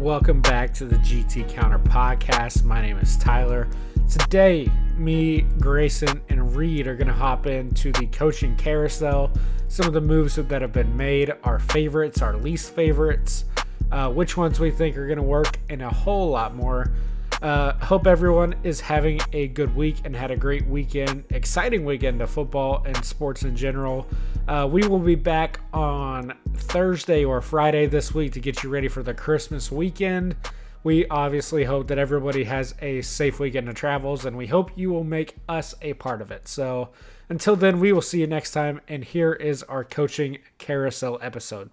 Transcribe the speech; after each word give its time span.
welcome 0.00 0.40
back 0.40 0.72
to 0.72 0.86
the 0.86 0.96
GT 0.96 1.46
Counter 1.46 1.78
podcast. 1.78 2.64
My 2.64 2.80
name 2.80 2.96
is 2.96 3.18
Tyler. 3.18 3.68
Today, 4.08 4.66
me, 4.96 5.42
Grayson, 5.58 6.22
and 6.30 6.56
Reid 6.56 6.86
are 6.86 6.96
going 6.96 7.06
to 7.06 7.12
hop 7.12 7.46
into 7.46 7.92
the 7.92 8.06
coaching 8.06 8.56
carousel. 8.56 9.30
Some 9.68 9.84
of 9.84 9.92
the 9.92 10.00
moves 10.00 10.36
that 10.36 10.62
have 10.62 10.72
been 10.72 10.96
made, 10.96 11.34
our 11.44 11.58
favorites, 11.58 12.22
our 12.22 12.38
least 12.38 12.74
favorites, 12.74 13.44
uh, 13.92 14.08
which 14.08 14.38
ones 14.38 14.58
we 14.58 14.70
think 14.70 14.96
are 14.96 15.06
going 15.06 15.18
to 15.18 15.22
work, 15.22 15.58
and 15.68 15.82
a 15.82 15.90
whole 15.90 16.30
lot 16.30 16.54
more. 16.54 16.90
Uh, 17.42 17.74
hope 17.84 18.06
everyone 18.06 18.54
is 18.62 18.80
having 18.80 19.20
a 19.34 19.48
good 19.48 19.74
week 19.76 19.96
and 20.04 20.16
had 20.16 20.30
a 20.30 20.36
great 20.36 20.66
weekend, 20.66 21.24
exciting 21.28 21.84
weekend 21.84 22.22
of 22.22 22.30
football 22.30 22.82
and 22.86 23.04
sports 23.04 23.42
in 23.42 23.54
general. 23.54 24.06
Uh, 24.48 24.66
we 24.70 24.86
will 24.86 24.98
be 24.98 25.14
back 25.14 25.60
on 25.74 26.32
Thursday 26.70 27.24
or 27.24 27.40
Friday 27.40 27.86
this 27.86 28.14
week 28.14 28.32
to 28.32 28.38
get 28.38 28.62
you 28.62 28.70
ready 28.70 28.86
for 28.86 29.02
the 29.02 29.12
Christmas 29.12 29.72
weekend. 29.72 30.36
We 30.84 31.04
obviously 31.08 31.64
hope 31.64 31.88
that 31.88 31.98
everybody 31.98 32.44
has 32.44 32.76
a 32.80 33.02
safe 33.02 33.40
weekend 33.40 33.68
of 33.68 33.74
travels, 33.74 34.24
and 34.24 34.36
we 34.36 34.46
hope 34.46 34.70
you 34.76 34.90
will 34.90 35.02
make 35.02 35.34
us 35.48 35.74
a 35.82 35.94
part 35.94 36.22
of 36.22 36.30
it. 36.30 36.46
So 36.46 36.90
until 37.28 37.56
then, 37.56 37.80
we 37.80 37.92
will 37.92 38.00
see 38.00 38.20
you 38.20 38.28
next 38.28 38.52
time. 38.52 38.80
And 38.86 39.02
here 39.04 39.32
is 39.32 39.64
our 39.64 39.82
coaching 39.82 40.38
carousel 40.58 41.18
episode. 41.20 41.70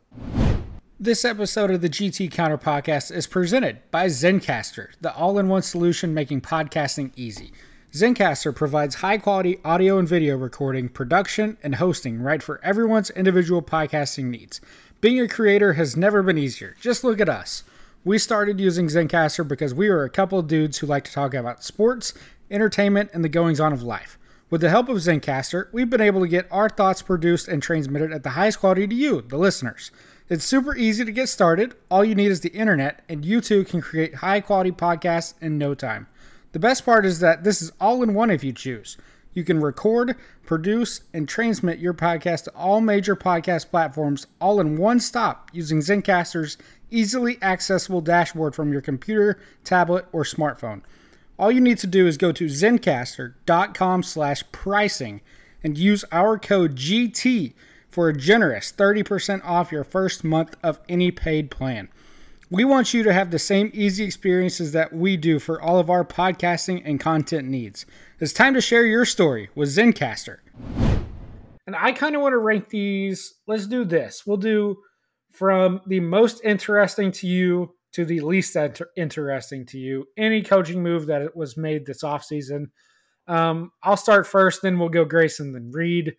This 0.99 1.23
episode 1.23 1.69
of 1.69 1.81
the 1.81 1.89
GT 1.89 2.31
Counter 2.31 2.57
Podcast 2.57 3.15
is 3.15 3.27
presented 3.27 3.81
by 3.91 4.07
Zencastr, 4.07 4.87
the 4.99 5.13
all 5.13 5.37
in 5.37 5.47
one 5.47 5.61
solution 5.61 6.11
making 6.11 6.41
podcasting 6.41 7.11
easy. 7.15 7.51
Zencastr 7.93 8.53
provides 8.53 8.95
high 8.95 9.17
quality 9.17 9.59
audio 9.63 9.97
and 9.97 10.07
video 10.07 10.35
recording, 10.35 10.89
production, 10.89 11.57
and 11.63 11.75
hosting 11.75 12.21
right 12.21 12.43
for 12.43 12.59
everyone's 12.63 13.09
individual 13.11 13.61
podcasting 13.61 14.25
needs. 14.25 14.59
Being 14.99 15.19
a 15.19 15.27
creator 15.27 15.73
has 15.73 15.95
never 15.95 16.23
been 16.23 16.39
easier. 16.39 16.75
Just 16.81 17.03
look 17.03 17.21
at 17.21 17.29
us. 17.29 17.63
We 18.03 18.17
started 18.17 18.59
using 18.59 18.87
Zencastr 18.87 19.47
because 19.47 19.71
we 19.71 19.89
are 19.89 20.03
a 20.03 20.09
couple 20.09 20.39
of 20.39 20.47
dudes 20.47 20.79
who 20.79 20.87
like 20.87 21.03
to 21.03 21.11
talk 21.11 21.35
about 21.35 21.63
sports, 21.63 22.15
entertainment, 22.49 23.11
and 23.13 23.23
the 23.23 23.29
goings 23.29 23.59
on 23.59 23.73
of 23.73 23.83
life. 23.83 24.17
With 24.49 24.61
the 24.61 24.71
help 24.71 24.89
of 24.89 24.97
Zencastr, 24.97 25.67
we've 25.71 25.89
been 25.89 26.01
able 26.01 26.21
to 26.21 26.27
get 26.27 26.47
our 26.49 26.67
thoughts 26.67 27.03
produced 27.03 27.47
and 27.47 27.61
transmitted 27.61 28.11
at 28.11 28.23
the 28.23 28.31
highest 28.31 28.59
quality 28.59 28.87
to 28.87 28.95
you, 28.95 29.21
the 29.21 29.37
listeners. 29.37 29.91
It's 30.29 30.43
super 30.43 30.75
easy 30.75 31.05
to 31.05 31.11
get 31.11 31.29
started. 31.29 31.75
All 31.91 32.03
you 32.03 32.15
need 32.15 32.31
is 32.31 32.41
the 32.41 32.49
internet, 32.49 33.03
and 33.07 33.23
you 33.23 33.39
too 33.39 33.65
can 33.65 33.81
create 33.81 34.15
high 34.15 34.41
quality 34.41 34.71
podcasts 34.71 35.35
in 35.41 35.59
no 35.59 35.75
time. 35.75 36.07
The 36.53 36.59
best 36.59 36.83
part 36.83 37.05
is 37.05 37.19
that 37.19 37.43
this 37.43 37.61
is 37.61 37.71
all 37.79 38.01
in 38.01 38.15
one 38.15 38.31
if 38.31 38.43
you 38.43 38.51
choose. 38.51 38.97
You 39.37 39.43
can 39.43 39.61
record, 39.61 40.15
produce, 40.47 41.01
and 41.13 41.29
transmit 41.29 41.77
your 41.77 41.93
podcast 41.93 42.45
to 42.45 42.51
all 42.55 42.81
major 42.81 43.15
podcast 43.15 43.69
platforms 43.69 44.25
all 44.41 44.59
in 44.59 44.79
one 44.79 44.99
stop 44.99 45.51
using 45.53 45.77
Zencastr's 45.77 46.57
easily 46.89 47.37
accessible 47.43 48.01
dashboard 48.01 48.55
from 48.55 48.71
your 48.71 48.81
computer, 48.81 49.39
tablet, 49.63 50.07
or 50.11 50.23
smartphone. 50.23 50.81
All 51.37 51.51
you 51.51 51.61
need 51.61 51.77
to 51.77 51.85
do 51.85 52.07
is 52.07 52.17
go 52.17 52.31
to 52.31 52.45
zencastr.com 52.45 54.01
slash 54.01 54.43
pricing 54.51 55.21
and 55.63 55.77
use 55.77 56.03
our 56.11 56.39
code 56.39 56.75
GT 56.75 57.53
for 57.91 58.09
a 58.09 58.17
generous 58.17 58.73
30% 58.75 59.45
off 59.45 59.71
your 59.71 59.83
first 59.83 60.23
month 60.23 60.55
of 60.63 60.79
any 60.89 61.11
paid 61.11 61.51
plan. 61.51 61.89
We 62.49 62.65
want 62.65 62.91
you 62.93 63.03
to 63.03 63.13
have 63.13 63.29
the 63.29 63.37
same 63.37 63.69
easy 63.73 64.05
experiences 64.05 64.71
that 64.71 64.93
we 64.93 65.15
do 65.15 65.37
for 65.37 65.61
all 65.61 65.77
of 65.77 65.91
our 65.91 66.03
podcasting 66.05 66.81
and 66.85 66.99
content 66.99 67.47
needs. 67.47 67.85
It's 68.19 68.33
time 68.33 68.55
to 68.55 68.61
share 68.61 68.83
your 68.83 69.05
story 69.05 69.51
with 69.53 69.69
Zencastr. 69.69 70.37
And 71.67 71.75
I 71.75 71.91
kind 71.91 72.15
of 72.15 72.23
want 72.23 72.33
to 72.33 72.39
rank 72.39 72.67
these. 72.67 73.35
Let's 73.45 73.67
do 73.67 73.85
this. 73.85 74.23
We'll 74.25 74.37
do 74.37 74.77
from 75.33 75.81
the 75.85 75.99
most 75.99 76.41
interesting 76.43 77.11
to 77.11 77.27
you 77.27 77.75
to 77.93 78.05
the 78.05 78.21
least 78.21 78.55
inter- 78.55 78.89
interesting 78.97 79.67
to 79.67 79.77
you. 79.77 80.05
Any 80.17 80.41
coaching 80.41 80.81
move 80.81 81.05
that 81.05 81.35
was 81.35 81.57
made 81.57 81.85
this 81.85 82.01
offseason. 82.01 82.71
Um, 83.27 83.71
I'll 83.83 83.95
start 83.95 84.25
first, 84.25 84.63
then 84.63 84.79
we'll 84.79 84.89
go 84.89 85.05
Grayson, 85.05 85.51
then 85.51 85.69
Reid. 85.71 86.15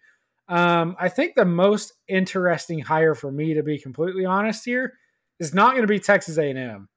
Um, 0.48 0.94
I 1.00 1.08
think 1.08 1.34
the 1.34 1.44
most 1.44 1.94
interesting 2.06 2.78
hire 2.78 3.16
for 3.16 3.32
me, 3.32 3.54
to 3.54 3.64
be 3.64 3.76
completely 3.76 4.24
honest 4.24 4.64
here, 4.64 4.92
is 5.40 5.52
not 5.52 5.72
going 5.72 5.82
to 5.82 5.88
be 5.88 5.98
Texas 5.98 6.38
A&M. 6.38 6.88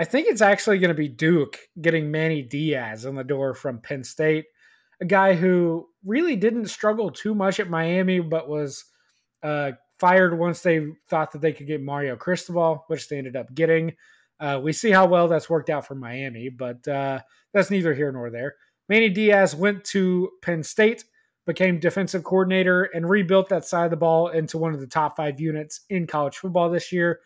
I 0.00 0.04
think 0.04 0.28
it's 0.28 0.40
actually 0.40 0.78
going 0.78 0.88
to 0.88 0.94
be 0.94 1.08
Duke 1.08 1.58
getting 1.78 2.10
Manny 2.10 2.40
Diaz 2.40 3.04
on 3.04 3.16
the 3.16 3.22
door 3.22 3.52
from 3.52 3.82
Penn 3.82 4.02
State, 4.02 4.46
a 5.02 5.04
guy 5.04 5.34
who 5.34 5.88
really 6.06 6.36
didn't 6.36 6.68
struggle 6.68 7.10
too 7.10 7.34
much 7.34 7.60
at 7.60 7.68
Miami, 7.68 8.18
but 8.20 8.48
was 8.48 8.82
uh, 9.42 9.72
fired 9.98 10.38
once 10.38 10.62
they 10.62 10.86
thought 11.10 11.32
that 11.32 11.42
they 11.42 11.52
could 11.52 11.66
get 11.66 11.82
Mario 11.82 12.16
Cristobal, 12.16 12.82
which 12.86 13.10
they 13.10 13.18
ended 13.18 13.36
up 13.36 13.54
getting. 13.54 13.92
Uh, 14.40 14.58
we 14.62 14.72
see 14.72 14.90
how 14.90 15.04
well 15.04 15.28
that's 15.28 15.50
worked 15.50 15.68
out 15.68 15.86
for 15.86 15.94
Miami, 15.94 16.48
but 16.48 16.88
uh, 16.88 17.20
that's 17.52 17.70
neither 17.70 17.92
here 17.92 18.10
nor 18.10 18.30
there. 18.30 18.54
Manny 18.88 19.10
Diaz 19.10 19.54
went 19.54 19.84
to 19.84 20.30
Penn 20.40 20.62
State 20.62 21.04
became 21.46 21.80
defensive 21.80 22.22
coordinator 22.22 22.84
and 22.84 23.08
rebuilt 23.08 23.48
that 23.48 23.64
side 23.64 23.84
of 23.84 23.90
the 23.90 23.96
ball 23.96 24.28
into 24.28 24.56
one 24.56 24.72
of 24.72 24.80
the 24.80 24.86
top 24.86 25.16
five 25.16 25.40
units 25.40 25.80
in 25.90 26.06
college 26.06 26.36
football 26.36 26.70
this 26.70 26.92
year. 26.92 27.20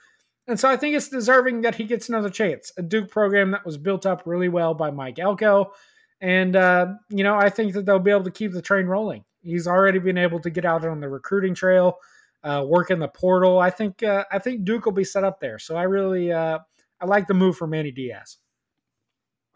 And 0.46 0.60
so 0.60 0.68
I 0.68 0.76
think 0.76 0.94
it's 0.94 1.08
deserving 1.08 1.62
that 1.62 1.74
he 1.74 1.84
gets 1.84 2.08
another 2.08 2.28
chance. 2.28 2.70
A 2.76 2.82
Duke 2.82 3.10
program 3.10 3.50
that 3.52 3.64
was 3.64 3.78
built 3.78 4.04
up 4.04 4.22
really 4.26 4.48
well 4.48 4.74
by 4.74 4.90
Mike 4.90 5.18
Elko. 5.18 5.72
And, 6.20 6.54
uh, 6.54 6.94
you 7.08 7.24
know, 7.24 7.36
I 7.36 7.48
think 7.48 7.72
that 7.74 7.86
they'll 7.86 7.98
be 7.98 8.10
able 8.10 8.24
to 8.24 8.30
keep 8.30 8.52
the 8.52 8.62
train 8.62 8.86
rolling. 8.86 9.24
He's 9.42 9.66
already 9.66 9.98
been 9.98 10.18
able 10.18 10.40
to 10.40 10.50
get 10.50 10.64
out 10.64 10.86
on 10.86 11.00
the 11.00 11.08
recruiting 11.08 11.54
trail, 11.54 11.98
uh, 12.42 12.64
work 12.66 12.90
in 12.90 12.98
the 12.98 13.08
portal. 13.08 13.58
I 13.58 13.70
think 13.70 14.02
uh, 14.02 14.24
I 14.32 14.38
think 14.38 14.64
Duke 14.64 14.86
will 14.86 14.92
be 14.92 15.04
set 15.04 15.24
up 15.24 15.40
there. 15.40 15.58
So 15.58 15.76
I 15.76 15.82
really 15.82 16.32
uh, 16.32 16.60
I 17.00 17.06
like 17.06 17.26
the 17.26 17.34
move 17.34 17.56
for 17.56 17.66
Manny 17.66 17.90
Diaz. 17.90 18.38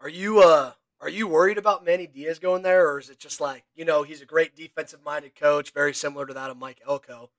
Are 0.01 0.09
you 0.09 0.41
uh 0.41 0.73
are 1.01 1.09
you 1.09 1.27
worried 1.27 1.57
about 1.57 1.85
Manny 1.85 2.07
Diaz 2.07 2.39
going 2.39 2.61
there, 2.61 2.89
or 2.89 2.99
is 2.99 3.09
it 3.09 3.17
just 3.19 3.41
like 3.41 3.63
you 3.75 3.85
know 3.85 4.03
he's 4.03 4.21
a 4.21 4.25
great 4.25 4.55
defensive 4.55 5.03
minded 5.03 5.35
coach, 5.35 5.73
very 5.73 5.93
similar 5.93 6.25
to 6.25 6.33
that 6.35 6.51
of 6.51 6.57
Mike 6.57 6.81
Elko? 6.87 7.31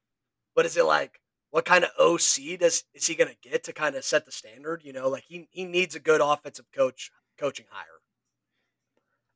But 0.56 0.66
is 0.66 0.76
it 0.76 0.84
like 0.84 1.19
what 1.50 1.64
kind 1.64 1.84
of 1.84 1.90
OC 1.98 2.58
does 2.58 2.84
is 2.94 3.06
he 3.06 3.14
going 3.14 3.30
to 3.30 3.48
get 3.48 3.64
to 3.64 3.72
kind 3.72 3.96
of 3.96 4.04
set 4.04 4.24
the 4.26 4.32
standard? 4.32 4.82
You 4.84 4.92
know, 4.92 5.08
like 5.08 5.24
he 5.26 5.48
he 5.50 5.64
needs 5.64 5.94
a 5.94 6.00
good 6.00 6.20
offensive 6.20 6.66
coach 6.74 7.10
coaching 7.38 7.66
hire. 7.70 7.86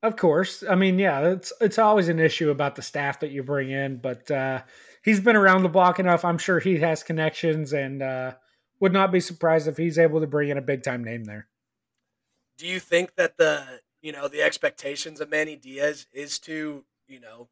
Of 0.03 0.17
course, 0.17 0.63
I 0.69 0.75
mean, 0.75 0.99
yeah, 0.99 1.29
it's 1.29 1.53
it's 1.61 1.79
always 1.79 2.09
an 2.09 2.19
issue 2.19 2.51
about 2.51 2.77
the 2.77 2.83
staff 2.83 3.21
that 3.21 3.31
you 3.31 3.43
bring 3.43 3.71
in, 3.71 3.97
but 3.99 4.31
uh, 4.31 4.63
he's 5.03 5.21
been 5.21 5.37
around 5.37 5.63
the 5.63 5.69
block 5.69 5.99
enough. 5.99 6.25
I'm 6.25 6.39
sure 6.39 6.59
he 6.61 6.79
has 6.79 7.03
connections, 7.03 7.73
and 7.73 8.03
uh, 8.03 8.33
would 8.81 8.93
not 8.93 9.13
be 9.13 9.21
surprised 9.21 9.67
if 9.67 9.77
he's 9.77 9.99
able 9.99 10.21
to 10.21 10.27
bring 10.27 10.51
in 10.51 10.59
a 10.59 10.63
big 10.63 10.83
time 10.83 11.03
name 11.03 11.25
there. 11.25 11.49
Do 12.59 12.67
you 12.67 12.79
think 12.79 13.17
that 13.17 13.39
the 13.39 13.81
you 14.05 14.13
know, 14.13 14.29
the 14.29 14.43
expectations 14.43 15.19
of 15.19 15.31
Manny 15.31 15.57
Diaz 15.57 16.07
is 16.13 16.39
to, 16.41 16.85
you 17.09 17.19
know, 17.19 17.49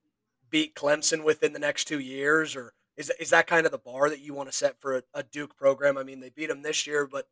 beat 0.50 0.74
Clemson 0.74 1.24
within 1.24 1.54
the 1.54 1.58
next 1.58 1.86
two 1.86 1.98
years, 1.98 2.54
or 2.54 2.74
is 3.02 3.12
is 3.20 3.30
that 3.30 3.46
kind 3.46 3.66
of 3.66 3.72
the 3.72 3.78
bar 3.78 4.08
that 4.08 4.20
you 4.20 4.34
want 4.34 4.50
to 4.50 4.56
set 4.56 4.80
for 4.80 4.96
a, 4.96 5.02
a 5.14 5.22
Duke 5.22 5.56
program? 5.56 5.98
I 5.98 6.04
mean, 6.04 6.20
they 6.20 6.30
beat 6.30 6.48
them 6.48 6.62
this 6.62 6.86
year, 6.86 7.06
but 7.10 7.26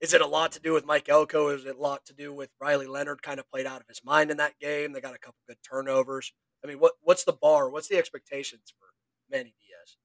is 0.00 0.12
it 0.12 0.20
a 0.20 0.26
lot 0.26 0.52
to 0.52 0.60
do 0.60 0.72
with 0.72 0.84
Mike 0.84 1.08
Elko? 1.08 1.48
Is 1.48 1.64
it 1.64 1.76
a 1.76 1.80
lot 1.80 2.04
to 2.06 2.12
do 2.12 2.32
with 2.34 2.50
Riley 2.60 2.86
Leonard 2.86 3.22
kind 3.22 3.38
of 3.38 3.48
played 3.50 3.66
out 3.66 3.80
of 3.80 3.88
his 3.88 4.02
mind 4.04 4.30
in 4.30 4.36
that 4.38 4.58
game? 4.58 4.92
They 4.92 5.00
got 5.00 5.14
a 5.14 5.18
couple 5.18 5.38
good 5.46 5.58
turnovers. 5.68 6.32
I 6.62 6.68
mean, 6.68 6.78
what 6.78 6.94
what's 7.02 7.24
the 7.24 7.32
bar? 7.32 7.70
What's 7.70 7.88
the 7.88 7.96
expectations 7.96 8.74
for 8.78 8.88
Manny 9.30 9.54
Diaz? 9.60 9.96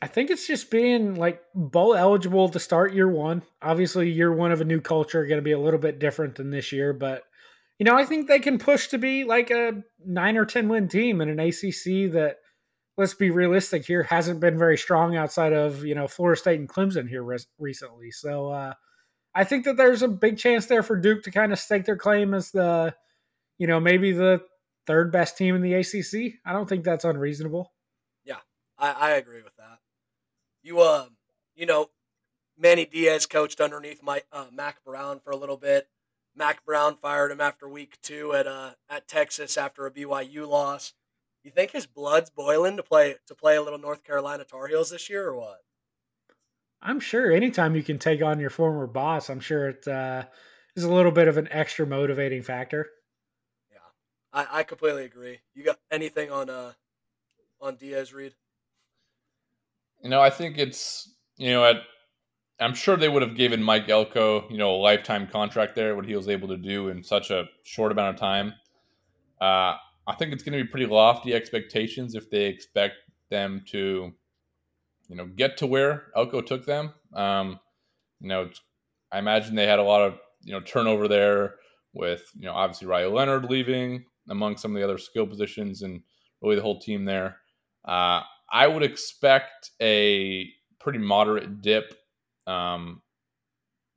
I 0.00 0.08
think 0.08 0.30
it's 0.30 0.46
just 0.46 0.70
being 0.70 1.14
like 1.14 1.40
bowl 1.54 1.94
eligible 1.94 2.48
to 2.48 2.58
start 2.58 2.92
year 2.92 3.08
one. 3.08 3.42
Obviously, 3.62 4.10
year 4.10 4.32
one 4.32 4.50
of 4.50 4.60
a 4.60 4.64
new 4.64 4.80
culture 4.80 5.24
going 5.26 5.38
to 5.38 5.42
be 5.42 5.52
a 5.52 5.60
little 5.60 5.78
bit 5.78 6.00
different 6.00 6.34
than 6.34 6.50
this 6.50 6.72
year, 6.72 6.92
but 6.92 7.22
you 7.78 7.84
know, 7.84 7.96
I 7.96 8.04
think 8.04 8.28
they 8.28 8.38
can 8.38 8.58
push 8.58 8.88
to 8.88 8.98
be 8.98 9.24
like 9.24 9.50
a 9.50 9.82
nine 10.04 10.36
or 10.36 10.44
10 10.44 10.68
win 10.68 10.86
team 10.86 11.20
in 11.20 11.28
an 11.28 11.40
ACC 11.40 12.12
that, 12.12 12.36
let's 12.96 13.14
be 13.14 13.30
realistic 13.30 13.86
here, 13.86 14.02
hasn't 14.02 14.40
been 14.40 14.58
very 14.58 14.76
strong 14.76 15.16
outside 15.16 15.52
of, 15.52 15.84
you 15.84 15.94
know, 15.94 16.06
Florida 16.06 16.38
State 16.38 16.60
and 16.60 16.68
Clemson 16.68 17.08
here 17.08 17.22
res- 17.22 17.46
recently. 17.58 18.10
So 18.10 18.50
uh, 18.50 18.74
I 19.34 19.44
think 19.44 19.64
that 19.64 19.76
there's 19.76 20.02
a 20.02 20.08
big 20.08 20.38
chance 20.38 20.66
there 20.66 20.82
for 20.82 20.96
Duke 20.96 21.22
to 21.24 21.30
kind 21.30 21.52
of 21.52 21.58
stake 21.58 21.84
their 21.84 21.96
claim 21.96 22.34
as 22.34 22.50
the, 22.50 22.94
you 23.58 23.66
know, 23.66 23.80
maybe 23.80 24.12
the 24.12 24.42
third 24.86 25.10
best 25.12 25.38
team 25.38 25.54
in 25.54 25.62
the 25.62 25.74
ACC. 25.74 26.40
I 26.44 26.52
don't 26.52 26.68
think 26.68 26.84
that's 26.84 27.04
unreasonable. 27.04 27.72
Yeah, 28.24 28.40
I, 28.78 28.92
I 28.92 29.10
agree 29.12 29.42
with 29.42 29.56
that. 29.56 29.78
You, 30.62 30.80
uh, 30.80 31.06
you 31.54 31.66
know, 31.66 31.90
Manny 32.58 32.84
Diaz 32.84 33.26
coached 33.26 33.60
underneath 33.60 34.02
my 34.02 34.22
uh, 34.32 34.46
Mack 34.52 34.84
Brown 34.84 35.20
for 35.20 35.30
a 35.30 35.36
little 35.36 35.56
bit. 35.56 35.88
Mack 36.34 36.64
Brown 36.64 36.96
fired 36.96 37.30
him 37.30 37.40
after 37.40 37.68
week 37.68 37.98
two 38.02 38.32
at 38.32 38.46
uh, 38.46 38.72
at 38.88 39.08
Texas 39.08 39.56
after 39.56 39.86
a 39.86 39.90
BYU 39.90 40.48
loss. 40.48 40.94
You 41.42 41.50
think 41.50 41.72
his 41.72 41.86
blood's 41.86 42.30
boiling 42.30 42.76
to 42.76 42.82
play 42.82 43.16
to 43.26 43.34
play 43.34 43.56
a 43.56 43.62
little 43.62 43.78
North 43.78 44.04
Carolina 44.04 44.44
Tar 44.44 44.68
Heels 44.68 44.90
this 44.90 45.10
year, 45.10 45.28
or 45.28 45.36
what? 45.36 45.60
I'm 46.80 47.00
sure 47.00 47.32
anytime 47.32 47.76
you 47.76 47.82
can 47.82 47.98
take 47.98 48.22
on 48.22 48.40
your 48.40 48.50
former 48.50 48.86
boss, 48.86 49.30
I'm 49.30 49.40
sure 49.40 49.68
it 49.68 49.86
uh, 49.86 50.24
is 50.76 50.84
a 50.84 50.92
little 50.92 51.12
bit 51.12 51.28
of 51.28 51.36
an 51.36 51.48
extra 51.50 51.86
motivating 51.86 52.42
factor. 52.42 52.88
Yeah, 53.70 53.78
I, 54.32 54.60
I 54.60 54.62
completely 54.62 55.04
agree. 55.04 55.40
You 55.54 55.64
got 55.64 55.78
anything 55.90 56.30
on 56.30 56.48
uh 56.48 56.72
on 57.60 57.76
Diaz 57.76 58.12
Reid? 58.12 58.34
You 60.02 60.10
know, 60.10 60.20
I 60.20 60.30
think 60.30 60.58
it's 60.58 61.12
you 61.36 61.50
know 61.50 61.64
at 61.64 61.76
I'm 62.60 62.74
sure 62.74 62.96
they 62.96 63.08
would 63.08 63.22
have 63.22 63.36
given 63.36 63.60
Mike 63.62 63.88
Elko, 63.88 64.48
you 64.48 64.58
know, 64.58 64.76
a 64.76 64.76
lifetime 64.76 65.26
contract 65.26 65.74
there, 65.74 65.96
what 65.96 66.06
he 66.06 66.14
was 66.14 66.28
able 66.28 66.48
to 66.48 66.56
do 66.56 66.88
in 66.88 67.02
such 67.02 67.30
a 67.30 67.46
short 67.64 67.90
amount 67.90 68.14
of 68.14 68.20
time. 68.20 68.54
Uh, 69.40 69.74
I 70.06 70.14
think 70.14 70.32
it's 70.32 70.42
going 70.42 70.58
to 70.58 70.64
be 70.64 70.70
pretty 70.70 70.86
lofty 70.86 71.34
expectations 71.34 72.14
if 72.14 72.30
they 72.30 72.46
expect 72.46 72.94
them 73.30 73.62
to, 73.68 74.12
you 75.08 75.16
know, 75.16 75.26
get 75.26 75.56
to 75.58 75.66
where 75.66 76.06
Elko 76.16 76.40
took 76.40 76.66
them. 76.66 76.92
Um, 77.14 77.60
you 78.20 78.28
know, 78.28 78.50
I 79.12 79.18
imagine 79.18 79.54
they 79.54 79.66
had 79.66 79.78
a 79.78 79.84
lot 79.84 80.02
of 80.02 80.18
you 80.42 80.52
know 80.52 80.60
turnover 80.60 81.08
there 81.08 81.56
with 81.92 82.24
you 82.34 82.46
know 82.46 82.54
obviously 82.54 82.86
Riley 82.86 83.12
Leonard 83.12 83.44
leaving 83.50 84.04
among 84.28 84.56
some 84.56 84.72
of 84.72 84.80
the 84.80 84.84
other 84.84 84.98
skill 84.98 85.26
positions 85.26 85.82
and 85.82 86.02
really 86.40 86.56
the 86.56 86.62
whole 86.62 86.80
team 86.80 87.04
there. 87.04 87.36
Uh, 87.86 88.22
I 88.50 88.66
would 88.66 88.82
expect 88.82 89.70
a 89.80 90.48
pretty 90.80 90.98
moderate 90.98 91.62
dip 91.62 91.94
um, 92.46 93.02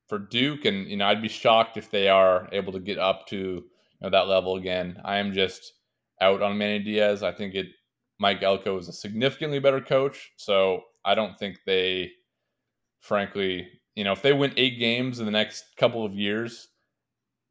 for 0.08 0.20
Duke, 0.20 0.66
and 0.66 0.88
you 0.88 0.98
know 0.98 1.06
I'd 1.06 1.22
be 1.22 1.28
shocked 1.28 1.78
if 1.78 1.90
they 1.90 2.10
are 2.10 2.50
able 2.52 2.74
to 2.74 2.80
get 2.80 3.00
up 3.00 3.28
to 3.28 3.38
you 3.38 3.64
know, 4.02 4.10
that 4.10 4.28
level 4.28 4.56
again. 4.56 5.02
I 5.04 5.18
am 5.18 5.34
just 5.34 5.74
out 6.22 6.42
on 6.42 6.58
Manny 6.58 6.80
Diaz. 6.80 7.24
I 7.24 7.32
think 7.32 7.56
it 7.56 7.68
Mike 8.20 8.44
Elko 8.44 8.78
is 8.78 8.88
a 8.88 8.94
significantly 8.94 9.60
better 9.60 9.82
coach, 9.82 10.32
so 10.38 10.82
I 11.04 11.16
don't 11.16 11.38
think 11.38 11.60
they, 11.66 12.12
frankly, 13.02 13.68
you 13.96 14.04
know, 14.04 14.14
if 14.14 14.22
they 14.22 14.34
win 14.34 14.54
eight 14.58 14.80
games 14.80 15.20
in 15.20 15.26
the 15.26 15.32
next 15.32 15.66
couple 15.78 16.06
of 16.06 16.14
years, 16.14 16.70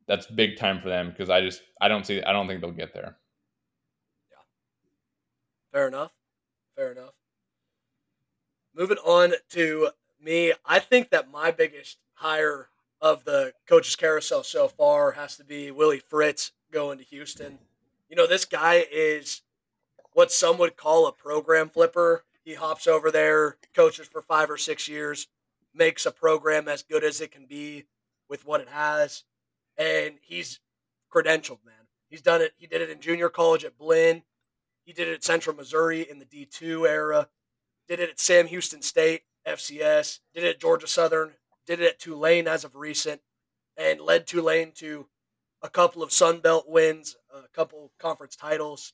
that's 0.07 0.27
big 0.27 0.57
time 0.57 0.81
for 0.81 0.89
them 0.89 1.11
because 1.11 1.31
I 1.31 1.41
just 1.41 1.63
I 1.81 1.89
don't 1.89 2.07
see 2.07 2.23
I 2.23 2.33
don't 2.33 2.47
think 2.47 2.61
they'll 2.61 2.71
get 2.71 2.95
there. 2.95 3.17
Yeah. 4.31 4.39
Fair 5.73 5.89
enough. 5.89 6.13
Fair 6.77 6.93
enough. 6.93 7.15
Moving 8.75 8.99
on 8.99 9.35
to 9.51 9.91
me, 10.21 10.53
I 10.67 10.79
think 10.79 11.11
that 11.11 11.31
my 11.31 11.51
biggest 11.51 11.99
hire 12.15 12.69
of 13.01 13.25
the 13.25 13.53
coaches 13.69 13.97
carousel 13.97 14.43
so 14.43 14.67
far 14.67 15.13
has 15.13 15.37
to 15.37 15.45
be 15.45 15.71
Willie 15.71 16.01
Fritz 16.01 16.53
going 16.73 16.99
to 16.99 17.05
Houston. 17.05 17.59
You 18.15 18.21
know, 18.23 18.29
this 18.29 18.45
guy 18.45 18.87
is 18.93 19.43
what 20.13 20.31
some 20.31 20.57
would 20.59 20.77
call 20.77 21.09
a 21.09 21.13
program 21.13 21.69
flipper. 21.69 22.23
He 22.45 22.55
hops 22.55 22.87
over 22.87 23.11
there, 23.11 23.57
coaches 23.75 24.07
for 24.07 24.23
five 24.23 24.49
or 24.49 24.57
six 24.57 24.87
years, 24.87 25.27
makes 25.75 26.07
a 26.07 26.13
program 26.13 26.69
as 26.69 26.85
good 26.85 27.03
as 27.03 27.21
it 27.21 27.33
can 27.33 27.47
be 27.47 27.87
with 28.31 28.47
what 28.47 28.61
it 28.61 28.69
has. 28.69 29.25
And 29.77 30.15
he's 30.23 30.61
credentialed, 31.13 31.65
man. 31.67 31.89
He's 32.09 32.23
done 32.23 32.41
it. 32.41 32.53
He 32.57 32.69
did 32.69 32.83
it 32.83 32.89
in 32.89 33.01
junior 33.01 33.29
college 33.29 33.65
at 33.65 33.77
Blinn. 33.77 34.23
He 34.85 34.93
did 34.93 35.09
it 35.09 35.15
at 35.15 35.25
Central 35.25 35.57
Missouri 35.57 36.09
in 36.09 36.21
the 36.21 36.25
D2 36.25 36.89
era. 36.89 37.27
Did 37.89 37.99
it 37.99 38.11
at 38.11 38.21
Sam 38.21 38.47
Houston 38.47 38.83
State, 38.83 39.23
FCS. 39.45 40.21
Did 40.33 40.45
it 40.45 40.51
at 40.51 40.61
Georgia 40.61 40.87
Southern. 40.87 41.33
Did 41.67 41.81
it 41.81 41.87
at 41.87 41.99
Tulane 41.99 42.47
as 42.47 42.63
of 42.63 42.77
recent. 42.77 43.23
And 43.77 44.01
led 44.01 44.29
Tulane 44.29 44.71
to 44.77 45.09
a 45.65 45.71
couple 45.71 46.03
of 46.03 46.13
Sun 46.13 46.41
Belt 46.41 46.67
wins, 46.69 47.17
a 47.35 47.49
couple 47.55 47.91
conference 47.99 48.37
titles. 48.37 48.93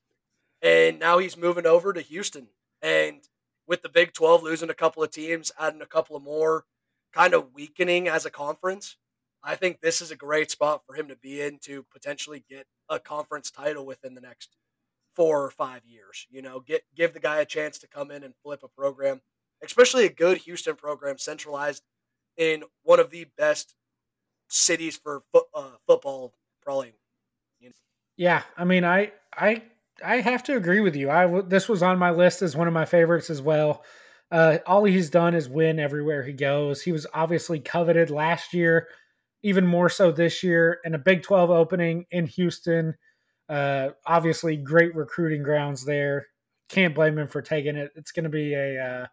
And 0.63 1.01
now 1.01 1.19
he's 1.19 1.37
moving 1.37 1.67
over 1.67 1.93
to 1.93 2.01
Houston. 2.01 2.47
And 2.81 3.21
with 3.67 3.83
the 3.83 3.89
Big 3.89 4.13
12 4.13 4.45
losing 4.45 4.71
a 4.71 4.75
couple 4.75 5.03
of 5.03 5.11
teams, 5.11 5.51
adding 5.59 5.83
a 5.83 5.87
couple 5.87 6.17
of 6.17 6.23
more, 6.23 6.65
kind 7.13 7.35
of 7.35 7.53
weakening 7.53 8.09
as 8.09 8.25
a 8.25 8.31
conference. 8.31 8.97
I 9.43 9.57
think 9.57 9.81
this 9.81 10.01
is 10.01 10.13
a 10.13 10.17
great 10.17 10.51
spot 10.51 10.83
for 10.87 10.95
him 10.95 11.09
to 11.09 11.17
be 11.17 11.41
in 11.41 11.59
to 11.63 11.85
potentially 11.91 12.45
get 12.49 12.67
a 12.89 13.01
conference 13.01 13.51
title 13.51 13.85
within 13.85 14.15
the 14.15 14.21
next 14.21 14.57
four 15.17 15.45
or 15.45 15.51
five 15.51 15.85
years. 15.85 16.27
You 16.31 16.43
know, 16.43 16.61
get 16.61 16.83
give 16.95 17.15
the 17.15 17.21
guy 17.21 17.39
a 17.41 17.47
chance 17.47 17.79
to 17.79 17.89
come 17.89 18.11
in 18.11 18.23
and 18.23 18.35
flip 18.43 18.61
a 18.63 18.69
program, 18.69 19.23
especially 19.65 20.05
a 20.05 20.13
good 20.13 20.39
Houston 20.39 20.77
program 20.77 21.19
centralized 21.19 21.83
in 22.37 22.65
one 22.83 23.01
of 23.01 23.11
the 23.11 23.27
best 23.37 23.75
cities 24.49 24.97
for 24.97 25.23
fo- 25.33 25.49
uh, 25.55 25.77
football, 25.87 26.35
probably. 26.71 26.93
You 27.59 27.69
know. 27.69 27.75
Yeah, 28.17 28.43
I 28.57 28.65
mean, 28.65 28.85
I 28.85 29.13
I 29.35 29.63
I 30.05 30.21
have 30.21 30.43
to 30.45 30.57
agree 30.57 30.81
with 30.81 30.97
you. 30.97 31.11
I 31.11 31.23
w- 31.23 31.47
this 31.47 31.69
was 31.69 31.83
on 31.83 31.99
my 31.99 32.11
list 32.11 32.43
as 32.43 32.57
one 32.57 32.69
of 32.69 32.75
my 32.75 32.85
favorites 32.85 33.31
as 33.31 33.43
well. 33.43 33.85
Uh, 34.31 34.59
all 34.67 34.85
he's 34.85 35.11
done 35.11 35.35
is 35.35 35.49
win 35.49 35.81
everywhere 35.81 36.23
he 36.23 36.33
goes. 36.33 36.83
He 36.83 36.93
was 36.93 37.07
obviously 37.13 37.59
coveted 37.59 38.11
last 38.11 38.55
year, 38.55 38.87
even 39.43 39.67
more 39.67 39.89
so 39.89 40.13
this 40.13 40.45
year, 40.45 40.79
in 40.85 40.95
a 40.95 40.99
Big 40.99 41.25
12 41.25 41.51
opening 41.51 42.07
in 42.13 42.27
Houston. 42.27 42.95
Uh, 43.49 43.89
obviously, 44.07 44.57
great 44.57 44.95
recruiting 44.95 45.43
grounds 45.43 45.85
there. 45.85 46.29
Can't 46.69 46.95
blame 46.95 47.19
him 47.19 47.27
for 47.27 47.43
taking 47.43 47.75
it. 47.75 47.91
It's 47.97 48.13
going 48.13 48.25
to 48.25 48.31
be 48.31 48.55
a 48.55 48.81
uh, 48.81 49.07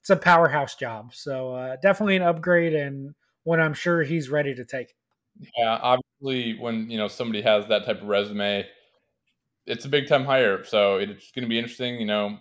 it's 0.00 0.10
a 0.10 0.16
powerhouse 0.16 0.76
job. 0.76 1.12
So 1.12 1.54
uh, 1.54 1.76
definitely 1.82 2.16
an 2.16 2.22
upgrade 2.22 2.74
and 2.74 3.14
one 3.42 3.60
I'm 3.60 3.74
sure 3.74 4.04
he's 4.04 4.28
ready 4.28 4.54
to 4.54 4.64
take. 4.64 4.94
Yeah, 5.58 5.96
obviously, 6.20 6.58
when 6.58 6.90
you 6.90 6.98
know 6.98 7.08
somebody 7.08 7.42
has 7.42 7.66
that 7.68 7.84
type 7.84 8.02
of 8.02 8.08
resume, 8.08 8.66
it's 9.66 9.84
a 9.84 9.88
big 9.88 10.08
time 10.08 10.24
hire, 10.24 10.64
so 10.64 10.96
it's 10.96 11.30
going 11.32 11.44
to 11.44 11.48
be 11.48 11.58
interesting. 11.58 11.98
You 12.00 12.06
know, 12.06 12.38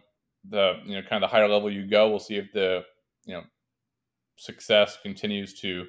the 0.50 0.74
you 0.86 0.96
know 0.96 1.02
kind 1.02 1.24
of 1.24 1.30
the 1.30 1.36
higher 1.36 1.48
level 1.48 1.72
you 1.72 1.88
go, 1.88 2.10
we'll 2.10 2.20
see 2.20 2.36
if 2.36 2.52
the 2.54 2.84
you 3.26 3.36
know 3.36 3.44
success 4.36 4.98
continues 5.02 5.60
to 5.62 5.86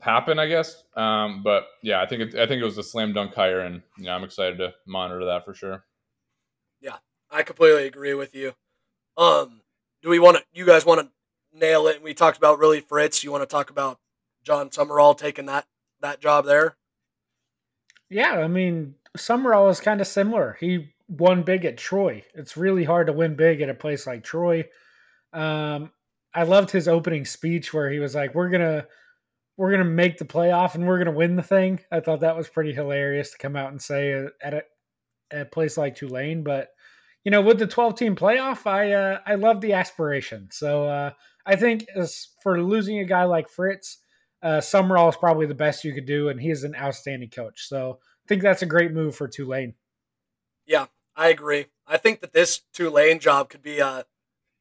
happen. 0.00 0.38
I 0.38 0.46
guess, 0.46 0.82
um, 0.96 1.42
but 1.42 1.64
yeah, 1.82 2.02
I 2.02 2.06
think 2.06 2.22
it, 2.22 2.34
I 2.34 2.46
think 2.46 2.62
it 2.62 2.66
was 2.66 2.78
a 2.78 2.82
slam 2.82 3.12
dunk 3.12 3.34
hire, 3.34 3.60
and 3.60 3.82
you 3.98 4.04
know 4.04 4.12
I'm 4.12 4.24
excited 4.24 4.58
to 4.58 4.74
monitor 4.86 5.24
that 5.26 5.44
for 5.44 5.54
sure. 5.54 5.84
Yeah, 6.80 6.96
I 7.30 7.42
completely 7.42 7.86
agree 7.86 8.14
with 8.14 8.34
you. 8.34 8.54
Um, 9.16 9.62
do 10.02 10.08
we 10.08 10.18
want 10.18 10.38
to? 10.38 10.44
You 10.52 10.66
guys 10.66 10.84
want 10.86 11.00
to 11.00 11.58
nail 11.58 11.86
it? 11.86 12.02
We 12.02 12.14
talked 12.14 12.38
about 12.38 12.58
Willie 12.58 12.80
Fritz. 12.80 13.22
You 13.24 13.32
want 13.32 13.42
to 13.42 13.46
talk 13.46 13.70
about 13.70 13.98
Jon 14.42 14.70
Sumrall 14.70 15.16
taking 15.16 15.46
that 15.46 15.66
that 16.02 16.20
job 16.20 16.46
there? 16.46 16.76
Yeah, 18.08 18.32
I 18.32 18.48
mean, 18.48 18.94
Sumrall 19.16 19.70
is 19.70 19.80
kind 19.80 20.00
of 20.00 20.06
similar. 20.06 20.56
He 20.60 20.92
won 21.08 21.42
big 21.42 21.64
at 21.64 21.78
Troy. 21.78 22.24
It's 22.34 22.56
really 22.56 22.84
hard 22.84 23.06
to 23.08 23.12
win 23.12 23.34
big 23.34 23.60
at 23.60 23.68
a 23.68 23.74
place 23.74 24.06
like 24.06 24.24
Troy. 24.24 24.64
Um, 25.32 25.92
I 26.34 26.44
loved 26.44 26.70
his 26.70 26.88
opening 26.88 27.24
speech 27.24 27.72
where 27.74 27.90
he 27.90 27.98
was 27.98 28.14
like, 28.14 28.34
"We're 28.34 28.50
gonna, 28.50 28.86
we're 29.56 29.70
gonna 29.72 29.84
make 29.84 30.18
the 30.18 30.24
playoff 30.24 30.74
and 30.74 30.86
we're 30.86 30.98
gonna 30.98 31.16
win 31.16 31.36
the 31.36 31.42
thing." 31.42 31.80
I 31.90 32.00
thought 32.00 32.20
that 32.20 32.36
was 32.36 32.48
pretty 32.48 32.72
hilarious 32.72 33.32
to 33.32 33.38
come 33.38 33.56
out 33.56 33.70
and 33.70 33.82
say 33.82 34.12
at 34.42 34.54
a, 34.54 34.62
at 35.30 35.42
a 35.42 35.44
place 35.44 35.76
like 35.76 35.96
Tulane. 35.96 36.42
But 36.42 36.70
you 37.24 37.30
know, 37.30 37.42
with 37.42 37.58
the 37.58 37.66
12 37.66 37.96
team 37.96 38.16
playoff, 38.16 38.66
I 38.66 38.92
uh, 38.92 39.20
I 39.26 39.34
love 39.34 39.60
the 39.60 39.72
aspiration. 39.72 40.48
So 40.50 40.86
uh, 40.86 41.10
I 41.46 41.56
think 41.56 41.86
as 41.94 42.28
for 42.42 42.62
losing 42.62 43.00
a 43.00 43.04
guy 43.04 43.24
like 43.24 43.48
Fritz, 43.48 43.98
uh, 44.42 44.58
Sumrall 44.58 45.08
is 45.08 45.16
probably 45.16 45.46
the 45.46 45.54
best 45.54 45.84
you 45.84 45.92
could 45.92 46.06
do, 46.06 46.28
and 46.28 46.40
he 46.40 46.50
is 46.50 46.64
an 46.64 46.74
outstanding 46.74 47.30
coach. 47.30 47.66
So 47.68 47.98
I 48.02 48.26
think 48.28 48.42
that's 48.42 48.62
a 48.62 48.66
great 48.66 48.92
move 48.92 49.14
for 49.14 49.28
Tulane. 49.28 49.74
Yeah, 50.66 50.86
I 51.16 51.28
agree. 51.28 51.66
I 51.86 51.96
think 51.96 52.20
that 52.20 52.32
this 52.32 52.62
Tulane 52.72 53.18
job 53.18 53.50
could 53.50 53.62
be 53.62 53.80
a, 53.80 54.06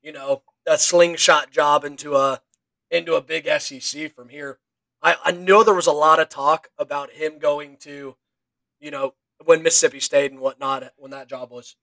you 0.01 0.11
know, 0.11 0.43
a 0.67 0.77
slingshot 0.77 1.51
job 1.51 1.83
into 1.85 2.15
a 2.15 2.41
into 2.91 3.13
a 3.13 3.21
big 3.21 3.47
SEC 3.59 4.13
from 4.15 4.29
here. 4.29 4.59
I, 5.01 5.15
I 5.23 5.31
know 5.31 5.63
there 5.63 5.75
was 5.75 5.87
a 5.87 5.91
lot 5.91 6.19
of 6.19 6.29
talk 6.29 6.69
about 6.77 7.11
him 7.11 7.37
going 7.39 7.77
to, 7.81 8.15
you 8.79 8.91
know, 8.91 9.13
when 9.45 9.63
Mississippi 9.63 9.99
State 9.99 10.31
and 10.31 10.41
whatnot 10.41 10.91
when 10.97 11.11
that 11.11 11.29
job 11.29 11.51
was 11.51 11.75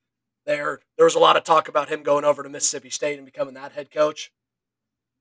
there. 0.45 0.81
There 0.97 1.07
was 1.07 1.15
a 1.15 1.21
lot 1.21 1.37
of 1.37 1.45
talk 1.45 1.69
about 1.69 1.89
him 1.89 2.03
going 2.03 2.25
over 2.25 2.43
to 2.43 2.49
Mississippi 2.49 2.91
State 2.91 3.19
and 3.19 3.27
becoming 3.27 3.55
that 3.55 3.73
head 3.73 3.91
coach. 3.91 4.33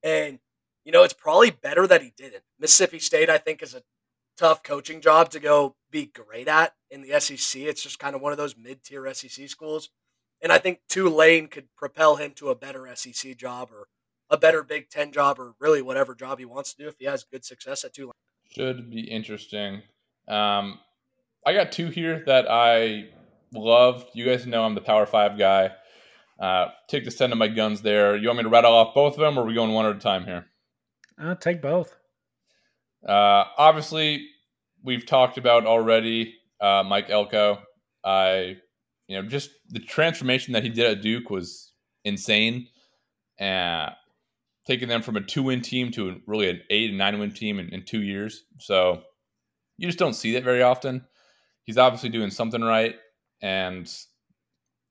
And 0.04 0.40
you 0.86 0.92
know, 0.92 1.04
it's 1.04 1.14
probably 1.14 1.50
better 1.50 1.88
that 1.88 2.04
he 2.04 2.14
didn't. 2.16 2.44
Mississippi 2.60 3.00
State, 3.00 3.30
I 3.30 3.40
think, 3.40 3.62
is 3.62 3.74
a 3.74 3.82
tough 4.38 4.64
coaching 4.64 5.02
job 5.02 5.30
to 5.32 5.40
go 5.40 5.76
be 5.92 6.06
great 6.06 6.48
at 6.48 6.76
in 6.92 7.02
the 7.02 7.20
SEC. 7.20 7.62
It's 7.62 7.82
just 7.82 8.00
kind 8.00 8.16
of 8.16 8.22
one 8.22 8.32
of 8.32 8.38
those 8.38 8.56
mid 8.56 8.84
tier 8.84 9.12
SEC 9.14 9.50
schools. 9.50 9.90
And 10.42 10.52
I 10.52 10.60
think 10.60 10.82
Tulane 10.88 11.48
could 11.48 11.68
propel 11.76 12.18
him 12.18 12.32
to 12.36 12.50
a 12.50 12.56
better 12.56 12.88
SEC 12.96 13.36
job 13.36 13.70
or 13.72 13.88
a 14.30 14.38
better 14.38 14.64
Big 14.64 14.90
Ten 14.90 15.12
job 15.12 15.40
or 15.40 15.56
really 15.60 15.82
whatever 15.82 16.14
job 16.14 16.40
he 16.40 16.46
wants 16.46 16.74
to 16.74 16.84
do 16.84 16.88
if 16.88 16.96
he 17.00 17.06
has 17.06 17.24
good 17.24 17.44
success 17.44 17.84
at 17.84 17.94
Tulane. 17.94 18.12
Should 18.52 18.90
be 18.92 19.02
interesting. 19.02 19.82
Um, 20.28 20.80
I 21.46 21.54
got 21.54 21.72
two 21.72 21.90
here 21.90 22.24
that 22.28 22.46
I 22.50 23.10
loved. 23.54 24.10
You 24.14 24.26
guys 24.26 24.46
know 24.46 24.64
I'm 24.64 24.76
the 24.76 24.82
Power 24.82 25.06
Five 25.06 25.38
guy. 25.38 25.72
Uh, 26.40 26.68
take 26.90 27.06
the 27.06 27.12
stand 27.12 27.32
of 27.32 27.40
my 27.40 27.48
guns 27.48 27.82
there. 27.82 28.16
You 28.16 28.28
want 28.28 28.38
me 28.38 28.44
to 28.44 28.50
rattle 28.50 28.74
off 28.74 28.94
both 28.94 29.14
of 29.14 29.20
them, 29.20 29.38
or 29.38 29.44
are 29.44 29.46
we 29.46 29.54
going 29.54 29.72
one 29.72 29.86
at 29.86 29.96
a 29.96 30.00
time 30.00 30.26
here? 30.26 30.46
I'll 31.18 31.36
take 31.36 31.62
both. 31.62 31.96
Uh, 33.08 33.46
obviously, 33.58 34.28
we've 34.84 35.06
talked 35.06 35.38
about 35.38 35.66
already 35.66 36.36
uh, 36.60 36.84
Mike 36.86 37.10
Elko. 37.10 37.60
I, 38.04 38.58
you 39.08 39.22
know, 39.22 39.28
just 39.28 39.50
the 39.70 39.80
transformation 39.80 40.54
that 40.54 40.64
he 40.64 40.70
did 40.70 40.86
at 40.98 41.02
Duke 41.02 41.30
was 41.30 41.72
insane. 42.04 42.68
And 43.38 43.92
taking 44.66 44.88
them 44.88 45.02
from 45.02 45.16
a 45.16 45.22
two-win 45.22 45.62
team 45.62 45.92
to 45.92 46.22
really 46.26 46.50
an 46.50 46.62
eight 46.70 46.90
and 46.90 46.98
nine-win 46.98 47.32
team 47.32 47.60
in, 47.60 47.70
in 47.70 47.84
two 47.84 48.02
years. 48.02 48.44
So 48.60 49.04
you 49.78 49.88
just 49.88 50.00
don't 50.00 50.14
see 50.14 50.34
that 50.34 50.44
very 50.44 50.62
often. 50.62 51.06
He's 51.64 51.78
obviously 51.78 52.10
doing 52.10 52.30
something 52.30 52.62
right, 52.62 52.96
and 53.42 53.92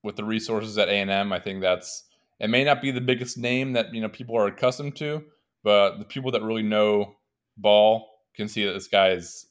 with 0.03 0.15
the 0.17 0.23
resources 0.23 0.77
at 0.77 0.89
A 0.89 0.91
and 0.91 1.09
M, 1.09 1.31
I 1.31 1.39
think 1.39 1.61
that's 1.61 2.03
it 2.39 2.49
may 2.49 2.63
not 2.63 2.81
be 2.81 2.91
the 2.91 3.01
biggest 3.01 3.37
name 3.37 3.73
that 3.73 3.93
you 3.93 4.01
know 4.01 4.09
people 4.09 4.37
are 4.37 4.47
accustomed 4.47 4.95
to, 4.97 5.23
but 5.65 5.97
the 5.97 6.05
people 6.05 6.29
that 6.31 6.43
really 6.43 6.61
know 6.61 7.15
ball 7.57 8.21
can 8.35 8.47
see 8.47 8.63
that 8.65 8.73
this 8.73 8.87
guy 8.87 9.09
is 9.09 9.47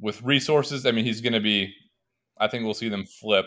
with 0.00 0.20
resources. 0.22 0.84
I 0.84 0.90
mean, 0.90 1.04
he's 1.04 1.20
going 1.20 1.32
to 1.32 1.40
be. 1.40 1.72
I 2.38 2.48
think 2.48 2.64
we'll 2.64 2.74
see 2.74 2.88
them 2.88 3.06
flip, 3.06 3.46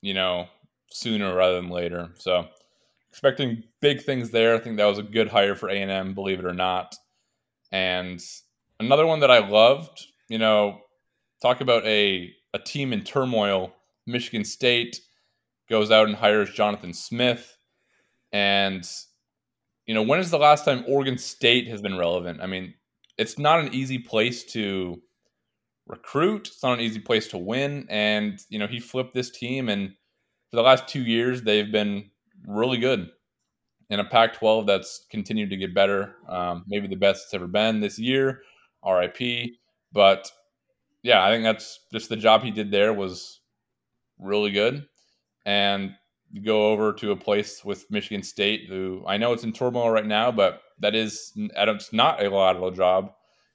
you 0.00 0.14
know, 0.14 0.46
sooner 0.90 1.34
rather 1.34 1.56
than 1.56 1.70
later. 1.70 2.10
So 2.14 2.46
expecting 3.10 3.64
big 3.80 4.00
things 4.00 4.30
there. 4.30 4.54
I 4.54 4.60
think 4.60 4.76
that 4.76 4.84
was 4.84 4.98
a 4.98 5.02
good 5.02 5.26
hire 5.26 5.56
for 5.56 5.68
A 5.68 5.82
and 5.82 5.90
M, 5.90 6.14
believe 6.14 6.38
it 6.38 6.44
or 6.44 6.54
not. 6.54 6.94
And 7.72 8.24
another 8.78 9.06
one 9.06 9.18
that 9.20 9.30
I 9.30 9.46
loved, 9.46 10.06
you 10.28 10.38
know, 10.38 10.82
talk 11.42 11.60
about 11.60 11.84
a 11.84 12.32
a 12.54 12.60
team 12.60 12.92
in 12.92 13.02
turmoil. 13.02 13.74
Michigan 14.06 14.44
State 14.44 15.00
goes 15.68 15.90
out 15.90 16.06
and 16.06 16.16
hires 16.16 16.50
Jonathan 16.50 16.94
Smith, 16.94 17.58
and 18.32 18.88
you 19.88 19.94
know, 19.94 20.02
when 20.02 20.20
is 20.20 20.30
the 20.30 20.38
last 20.38 20.66
time 20.66 20.84
Oregon 20.86 21.16
State 21.16 21.66
has 21.68 21.80
been 21.80 21.96
relevant? 21.96 22.40
I 22.42 22.46
mean, 22.46 22.74
it's 23.16 23.38
not 23.38 23.58
an 23.58 23.74
easy 23.74 23.98
place 23.98 24.44
to 24.52 25.00
recruit. 25.86 26.48
It's 26.48 26.62
not 26.62 26.74
an 26.74 26.80
easy 26.80 27.00
place 27.00 27.26
to 27.28 27.38
win. 27.38 27.86
And, 27.88 28.38
you 28.50 28.58
know, 28.58 28.66
he 28.66 28.80
flipped 28.80 29.14
this 29.14 29.30
team 29.30 29.70
and 29.70 29.94
for 30.50 30.56
the 30.56 30.62
last 30.62 30.88
two 30.88 31.02
years, 31.02 31.42
they've 31.42 31.72
been 31.72 32.10
really 32.46 32.76
good 32.76 33.08
in 33.90 34.00
a 34.00 34.04
Pac 34.04 34.34
12 34.34 34.66
that's 34.66 35.06
continued 35.10 35.50
to 35.50 35.56
get 35.56 35.74
better. 35.74 36.16
Um, 36.28 36.64
maybe 36.66 36.86
the 36.86 36.96
best 36.96 37.24
it's 37.24 37.34
ever 37.34 37.46
been 37.46 37.80
this 37.80 37.98
year. 37.98 38.42
RIP. 38.86 39.50
But 39.92 40.30
yeah, 41.02 41.24
I 41.24 41.30
think 41.30 41.44
that's 41.44 41.80
just 41.92 42.10
the 42.10 42.16
job 42.16 42.42
he 42.42 42.50
did 42.50 42.70
there 42.70 42.92
was 42.92 43.40
really 44.18 44.50
good. 44.50 44.86
And 45.46 45.92
go 46.44 46.70
over 46.70 46.92
to 46.92 47.12
a 47.12 47.16
place 47.16 47.64
with 47.64 47.90
Michigan 47.90 48.22
State, 48.22 48.66
who 48.68 49.02
I 49.06 49.16
know 49.16 49.32
it's 49.32 49.44
in 49.44 49.52
turmoil 49.52 49.90
right 49.90 50.06
now, 50.06 50.30
but 50.30 50.62
that 50.80 50.94
is 50.94 51.32
it's 51.36 51.92
not 51.92 52.22
a 52.22 52.28
lateral 52.28 52.70
job. 52.70 53.12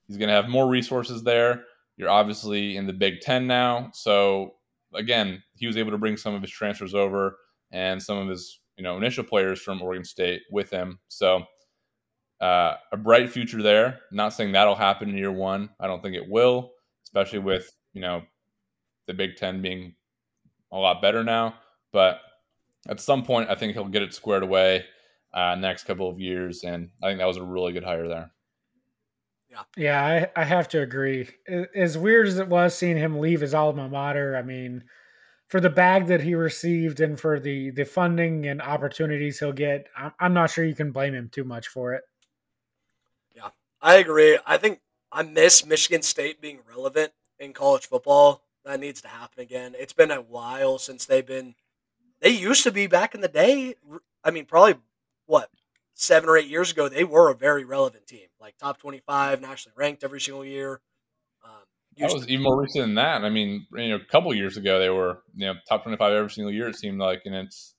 He's 0.07 0.17
going 0.17 0.29
to 0.29 0.35
have 0.35 0.49
more 0.49 0.67
resources 0.67 1.23
there. 1.23 1.63
You're 1.97 2.09
obviously 2.09 2.75
in 2.75 2.87
the 2.87 2.93
Big 2.93 3.21
Ten 3.21 3.47
now, 3.47 3.91
so 3.93 4.55
again, 4.93 5.41
he 5.55 5.67
was 5.67 5.77
able 5.77 5.91
to 5.91 5.97
bring 5.97 6.17
some 6.17 6.33
of 6.33 6.41
his 6.41 6.51
transfers 6.51 6.93
over 6.93 7.37
and 7.71 8.01
some 8.01 8.17
of 8.17 8.27
his 8.27 8.59
you 8.77 8.83
know 8.83 8.97
initial 8.97 9.23
players 9.23 9.61
from 9.61 9.81
Oregon 9.81 10.05
State 10.05 10.41
with 10.51 10.69
him. 10.69 10.99
So 11.07 11.43
uh, 12.41 12.75
a 12.91 12.97
bright 12.97 13.29
future 13.29 13.61
there. 13.61 13.99
Not 14.11 14.33
saying 14.33 14.51
that'll 14.51 14.75
happen 14.75 15.09
in 15.09 15.17
year 15.17 15.31
one. 15.31 15.69
I 15.79 15.87
don't 15.87 16.01
think 16.01 16.15
it 16.15 16.29
will, 16.29 16.71
especially 17.05 17.39
with 17.39 17.71
you 17.93 18.01
know 18.01 18.23
the 19.07 19.13
Big 19.13 19.35
Ten 19.35 19.61
being 19.61 19.95
a 20.71 20.77
lot 20.77 21.01
better 21.01 21.23
now. 21.23 21.55
But 21.91 22.19
at 22.87 22.99
some 22.99 23.23
point, 23.23 23.49
I 23.49 23.55
think 23.55 23.73
he'll 23.73 23.85
get 23.85 24.01
it 24.01 24.13
squared 24.13 24.43
away 24.43 24.85
uh, 25.33 25.55
next 25.55 25.85
couple 25.85 26.09
of 26.09 26.19
years, 26.19 26.63
and 26.63 26.89
I 27.01 27.07
think 27.07 27.19
that 27.19 27.27
was 27.27 27.37
a 27.37 27.43
really 27.43 27.73
good 27.73 27.83
hire 27.83 28.07
there. 28.07 28.31
Yeah, 29.49 29.63
yeah, 29.77 30.29
I, 30.35 30.41
I 30.41 30.43
have 30.43 30.67
to 30.69 30.81
agree. 30.81 31.29
As 31.75 31.97
weird 31.97 32.27
as 32.27 32.39
it 32.39 32.47
was 32.47 32.75
seeing 32.75 32.97
him 32.97 33.19
leave 33.19 33.41
his 33.41 33.53
alma 33.53 33.87
mater, 33.87 34.35
I 34.35 34.41
mean, 34.41 34.83
for 35.47 35.59
the 35.59 35.69
bag 35.69 36.07
that 36.07 36.21
he 36.21 36.33
received 36.33 36.99
and 36.99 37.19
for 37.19 37.39
the 37.39 37.69
the 37.69 37.85
funding 37.85 38.47
and 38.47 38.61
opportunities 38.61 39.39
he'll 39.39 39.53
get, 39.53 39.87
I'm 40.19 40.33
not 40.33 40.49
sure 40.49 40.65
you 40.65 40.73
can 40.73 40.91
blame 40.91 41.13
him 41.13 41.29
too 41.31 41.43
much 41.43 41.67
for 41.67 41.93
it. 41.93 42.03
Yeah, 43.35 43.49
I 43.79 43.95
agree. 43.95 44.39
I 44.45 44.57
think 44.57 44.79
I 45.11 45.21
miss 45.21 45.65
Michigan 45.65 46.01
State 46.01 46.41
being 46.41 46.59
relevant 46.67 47.11
in 47.39 47.53
college 47.53 47.85
football. 47.85 48.43
That 48.65 48.79
needs 48.79 49.01
to 49.01 49.07
happen 49.07 49.41
again. 49.41 49.75
It's 49.77 49.93
been 49.93 50.09
a 50.09 50.21
while 50.21 50.79
since 50.79 51.05
they've 51.05 51.25
been. 51.25 51.53
They 52.23 52.29
used 52.29 52.63
to 52.63 52.71
be 52.71 52.87
back 52.87 53.13
in 53.13 53.19
the 53.19 53.27
day. 53.27 53.75
I 54.23 54.31
mean, 54.31 54.45
probably 54.45 54.75
what 55.25 55.49
seven 55.93 56.29
or 56.29 56.37
eight 56.37 56.47
years 56.47 56.71
ago, 56.71 56.87
they 56.87 57.03
were 57.03 57.29
a 57.29 57.35
very 57.35 57.65
relevant 57.65 58.07
team, 58.07 58.27
like 58.39 58.57
top 58.57 58.79
twenty-five, 58.79 59.41
nationally 59.41 59.73
ranked 59.75 60.05
every 60.05 60.21
single 60.21 60.45
year. 60.45 60.79
Um, 61.43 61.63
that 61.97 62.13
was 62.13 62.29
even 62.29 62.43
more 62.43 62.61
recent 62.61 62.85
than 62.85 62.95
that. 62.95 63.25
I 63.25 63.29
mean, 63.29 63.67
you 63.73 63.89
know, 63.89 63.97
a 63.97 64.05
couple 64.09 64.33
years 64.33 64.55
ago, 64.55 64.79
they 64.79 64.89
were 64.89 65.21
you 65.35 65.47
know 65.47 65.55
top 65.67 65.83
twenty-five 65.83 66.13
every 66.13 66.31
single 66.31 66.53
year. 66.53 66.69
It 66.69 66.77
seemed 66.77 66.97
like, 66.97 67.23
and 67.25 67.35
it's 67.35 67.75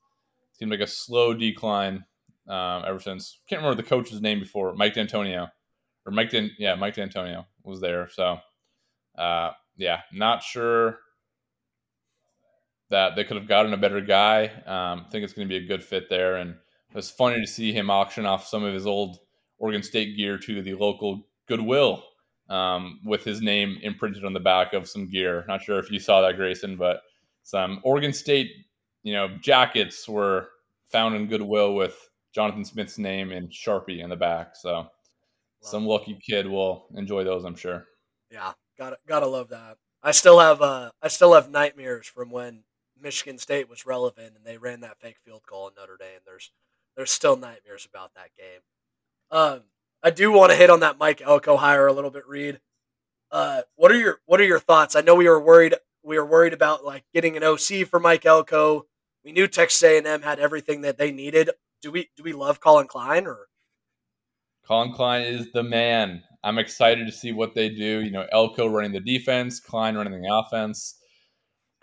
it 0.52 0.58
seemed 0.58 0.70
like 0.70 0.80
a 0.80 0.86
slow 0.86 1.32
decline 1.32 2.04
um, 2.46 2.84
ever 2.86 3.00
since. 3.00 3.40
Can't 3.48 3.62
remember 3.62 3.82
the 3.82 3.88
coach's 3.88 4.20
name 4.20 4.40
before 4.40 4.74
Mike 4.74 4.92
Dantonio 4.92 5.48
or 6.04 6.12
Mike 6.12 6.28
Dan, 6.30 6.50
yeah, 6.58 6.74
Mike 6.74 6.96
Dantonio 6.96 7.46
was 7.62 7.80
there. 7.80 8.10
So, 8.12 8.38
uh, 9.16 9.52
yeah, 9.78 10.02
not 10.12 10.42
sure 10.42 10.98
that 12.90 13.16
they 13.16 13.24
could 13.24 13.36
have 13.36 13.48
gotten 13.48 13.72
a 13.72 13.78
better 13.78 14.00
guy. 14.00 14.46
Um, 14.66 15.04
I 15.06 15.10
think 15.10 15.24
it's 15.24 15.32
going 15.32 15.48
to 15.48 15.52
be 15.52 15.64
a 15.64 15.68
good 15.68 15.82
fit 15.82 16.08
there, 16.08 16.36
and 16.36 16.50
it 16.50 16.94
was 16.94 17.10
funny 17.10 17.40
to 17.40 17.46
see 17.46 17.72
him 17.72 17.90
auction 17.90 18.26
off 18.26 18.46
some 18.46 18.64
of 18.64 18.74
his 18.74 18.86
old 18.86 19.18
Oregon 19.58 19.82
State 19.82 20.16
gear 20.16 20.38
to 20.38 20.62
the 20.62 20.74
local 20.74 21.26
Goodwill 21.46 22.04
um, 22.48 23.00
with 23.04 23.24
his 23.24 23.40
name 23.40 23.78
imprinted 23.82 24.24
on 24.24 24.32
the 24.32 24.40
back 24.40 24.72
of 24.72 24.88
some 24.88 25.08
gear. 25.08 25.44
Not 25.48 25.62
sure 25.62 25.78
if 25.78 25.90
you 25.90 25.98
saw 25.98 26.20
that, 26.20 26.36
Grayson, 26.36 26.76
but 26.76 27.00
some 27.42 27.80
Oregon 27.84 28.12
State, 28.12 28.50
you 29.02 29.12
know, 29.12 29.28
jackets 29.40 30.08
were 30.08 30.48
found 30.90 31.14
in 31.14 31.26
Goodwill 31.26 31.74
with 31.74 31.96
Jonathan 32.34 32.64
Smith's 32.64 32.98
name 32.98 33.32
and 33.32 33.50
Sharpie 33.50 34.02
in 34.02 34.10
the 34.10 34.16
back. 34.16 34.56
So 34.56 34.72
wow. 34.72 34.90
some 35.60 35.86
lucky 35.86 36.18
kid 36.24 36.46
will 36.46 36.86
enjoy 36.94 37.24
those, 37.24 37.44
I'm 37.44 37.56
sure. 37.56 37.86
Yeah, 38.30 38.52
gotta 38.78 38.98
gotta 39.06 39.26
love 39.26 39.48
that. 39.50 39.76
I 40.02 40.10
still 40.10 40.38
have 40.38 40.60
uh 40.60 40.90
I 41.02 41.08
still 41.08 41.34
have 41.34 41.50
nightmares 41.50 42.06
from 42.06 42.30
when 42.30 42.64
Michigan 43.04 43.38
State 43.38 43.68
was 43.68 43.86
relevant 43.86 44.32
and 44.34 44.44
they 44.44 44.56
ran 44.56 44.80
that 44.80 44.98
fake 44.98 45.18
field 45.24 45.42
goal 45.48 45.68
in 45.68 45.74
Notre 45.76 45.96
Dame. 45.96 46.20
There's 46.26 46.50
there's 46.96 47.10
still 47.10 47.36
nightmares 47.36 47.86
about 47.88 48.14
that 48.14 48.30
game. 48.36 48.62
Um, 49.30 49.62
I 50.02 50.10
do 50.10 50.32
want 50.32 50.50
to 50.50 50.56
hit 50.56 50.70
on 50.70 50.80
that 50.80 50.98
Mike 50.98 51.20
Elko 51.20 51.56
hire 51.56 51.86
a 51.86 51.92
little 51.92 52.10
bit, 52.10 52.26
Reid. 52.26 52.60
Uh, 53.30 53.62
what 53.76 53.92
are 53.92 53.98
your 53.98 54.20
what 54.26 54.40
are 54.40 54.44
your 54.44 54.58
thoughts? 54.58 54.96
I 54.96 55.02
know 55.02 55.14
we 55.14 55.28
were 55.28 55.40
worried 55.40 55.74
we 56.02 56.18
were 56.18 56.26
worried 56.26 56.52
about 56.52 56.84
like 56.84 57.04
getting 57.12 57.36
an 57.36 57.44
OC 57.44 57.86
for 57.88 58.00
Mike 58.00 58.26
Elko. 58.26 58.86
We 59.24 59.32
knew 59.32 59.46
Texas 59.46 59.82
A&M 59.82 60.22
had 60.22 60.38
everything 60.38 60.80
that 60.82 60.98
they 60.98 61.12
needed. 61.12 61.50
Do 61.82 61.90
we 61.90 62.10
do 62.16 62.22
we 62.22 62.32
love 62.32 62.60
Collin 62.60 62.86
Klein 62.86 63.26
or? 63.26 63.48
Collin 64.66 64.92
Klein 64.92 65.22
is 65.22 65.52
the 65.52 65.62
man. 65.62 66.22
I'm 66.42 66.58
excited 66.58 67.06
to 67.06 67.12
see 67.12 67.32
what 67.32 67.54
they 67.54 67.68
do. 67.68 68.02
You 68.02 68.10
know, 68.10 68.26
Elko 68.32 68.66
running 68.66 68.92
the 68.92 69.00
defense, 69.00 69.60
Klein 69.60 69.94
running 69.94 70.20
the 70.20 70.28
offense 70.32 70.96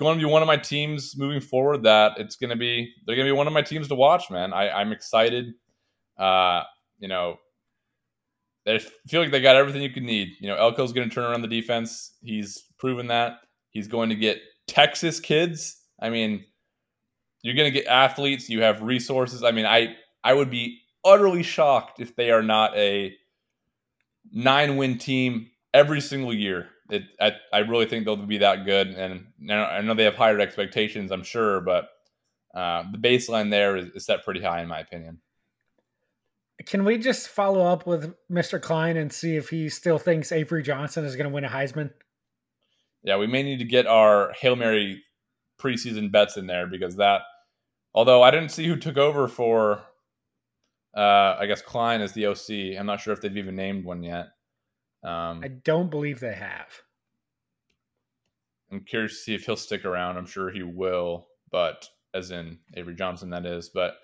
going 0.01 0.17
to 0.17 0.25
be 0.25 0.29
one 0.29 0.41
of 0.41 0.47
my 0.47 0.57
teams 0.57 1.15
moving 1.15 1.39
forward 1.39 1.83
that 1.83 2.17
it's 2.17 2.35
going 2.35 2.49
to 2.49 2.55
be 2.55 2.91
they're 3.05 3.15
going 3.15 3.27
to 3.27 3.31
be 3.31 3.37
one 3.37 3.45
of 3.45 3.53
my 3.53 3.61
teams 3.61 3.87
to 3.87 3.95
watch 3.95 4.29
man. 4.31 4.51
I, 4.51 4.69
i'm 4.71 4.91
excited. 4.91 5.53
Uh, 6.17 6.63
you 6.99 7.07
know 7.07 7.37
they 8.65 8.79
feel 9.07 9.21
like 9.21 9.31
they 9.31 9.41
got 9.41 9.55
everything 9.55 9.81
you 9.81 9.91
could 9.91 10.03
need. 10.03 10.29
You 10.39 10.49
know 10.49 10.55
elko's 10.55 10.91
going 10.91 11.07
to 11.07 11.13
turn 11.13 11.25
around 11.25 11.43
the 11.43 11.47
defense. 11.47 12.15
He's 12.23 12.65
proven 12.79 13.07
that. 13.07 13.37
He's 13.69 13.87
going 13.87 14.09
to 14.09 14.15
get 14.15 14.39
texas 14.67 15.19
kids. 15.19 15.77
I 16.01 16.09
mean 16.09 16.45
you're 17.43 17.55
going 17.55 17.71
to 17.71 17.79
get 17.79 17.87
athletes. 17.87 18.49
You 18.49 18.63
have 18.63 18.81
resources. 18.81 19.43
I 19.43 19.51
mean 19.51 19.67
i 19.67 19.95
i 20.23 20.33
would 20.33 20.49
be 20.49 20.79
utterly 21.05 21.43
shocked 21.43 21.99
if 21.99 22.15
they 22.15 22.31
are 22.31 22.43
not 22.43 22.75
a 22.75 23.13
nine 24.31 24.77
win 24.77 24.97
team 24.97 25.51
every 25.73 26.01
single 26.01 26.33
year 26.33 26.70
it, 26.91 27.03
I, 27.19 27.31
I 27.53 27.59
really 27.59 27.85
think 27.85 28.05
they'll 28.05 28.17
be 28.17 28.39
that 28.39 28.65
good. 28.65 28.89
And 28.89 29.27
I 29.49 29.81
know 29.81 29.93
they 29.93 30.03
have 30.03 30.15
higher 30.15 30.39
expectations, 30.39 31.11
I'm 31.11 31.23
sure, 31.23 31.61
but 31.61 31.89
uh, 32.53 32.83
the 32.91 32.97
baseline 32.97 33.49
there 33.49 33.77
is, 33.77 33.89
is 33.91 34.05
set 34.05 34.25
pretty 34.25 34.41
high, 34.41 34.61
in 34.61 34.67
my 34.67 34.79
opinion. 34.79 35.19
Can 36.65 36.83
we 36.83 36.97
just 36.97 37.29
follow 37.29 37.65
up 37.65 37.87
with 37.87 38.13
Mr. 38.31 38.61
Klein 38.61 38.97
and 38.97 39.11
see 39.11 39.35
if 39.37 39.49
he 39.49 39.69
still 39.69 39.97
thinks 39.97 40.31
Avery 40.31 40.61
Johnson 40.61 41.05
is 41.05 41.15
going 41.15 41.27
to 41.27 41.33
win 41.33 41.45
a 41.45 41.49
Heisman? 41.49 41.91
Yeah, 43.03 43.17
we 43.17 43.25
may 43.25 43.41
need 43.41 43.59
to 43.59 43.65
get 43.65 43.87
our 43.87 44.31
Hail 44.33 44.55
Mary 44.55 45.01
preseason 45.59 46.11
bets 46.11 46.37
in 46.37 46.45
there 46.45 46.67
because 46.67 46.97
that, 46.97 47.21
although 47.95 48.21
I 48.21 48.29
didn't 48.31 48.49
see 48.49 48.67
who 48.67 48.75
took 48.75 48.97
over 48.97 49.27
for, 49.27 49.81
uh, 50.95 51.37
I 51.39 51.45
guess 51.47 51.61
Klein 51.61 52.01
as 52.01 52.11
the 52.11 52.27
OC. 52.27 52.77
I'm 52.77 52.85
not 52.85 52.99
sure 52.99 53.13
if 53.13 53.21
they've 53.21 53.35
even 53.35 53.55
named 53.55 53.85
one 53.85 54.03
yet. 54.03 54.27
Um, 55.03 55.41
I 55.43 55.47
don't 55.47 55.89
believe 55.89 56.19
they 56.19 56.33
have. 56.33 56.67
I'm 58.71 58.81
curious 58.81 59.13
to 59.13 59.17
see 59.17 59.33
if 59.33 59.45
he'll 59.45 59.57
stick 59.57 59.83
around. 59.85 60.17
I'm 60.17 60.25
sure 60.25 60.49
he 60.49 60.63
will, 60.63 61.27
but 61.51 61.87
as 62.13 62.31
in 62.31 62.59
Avery 62.75 62.95
Johnson, 62.95 63.29
that 63.31 63.45
is. 63.45 63.69
But 63.69 63.95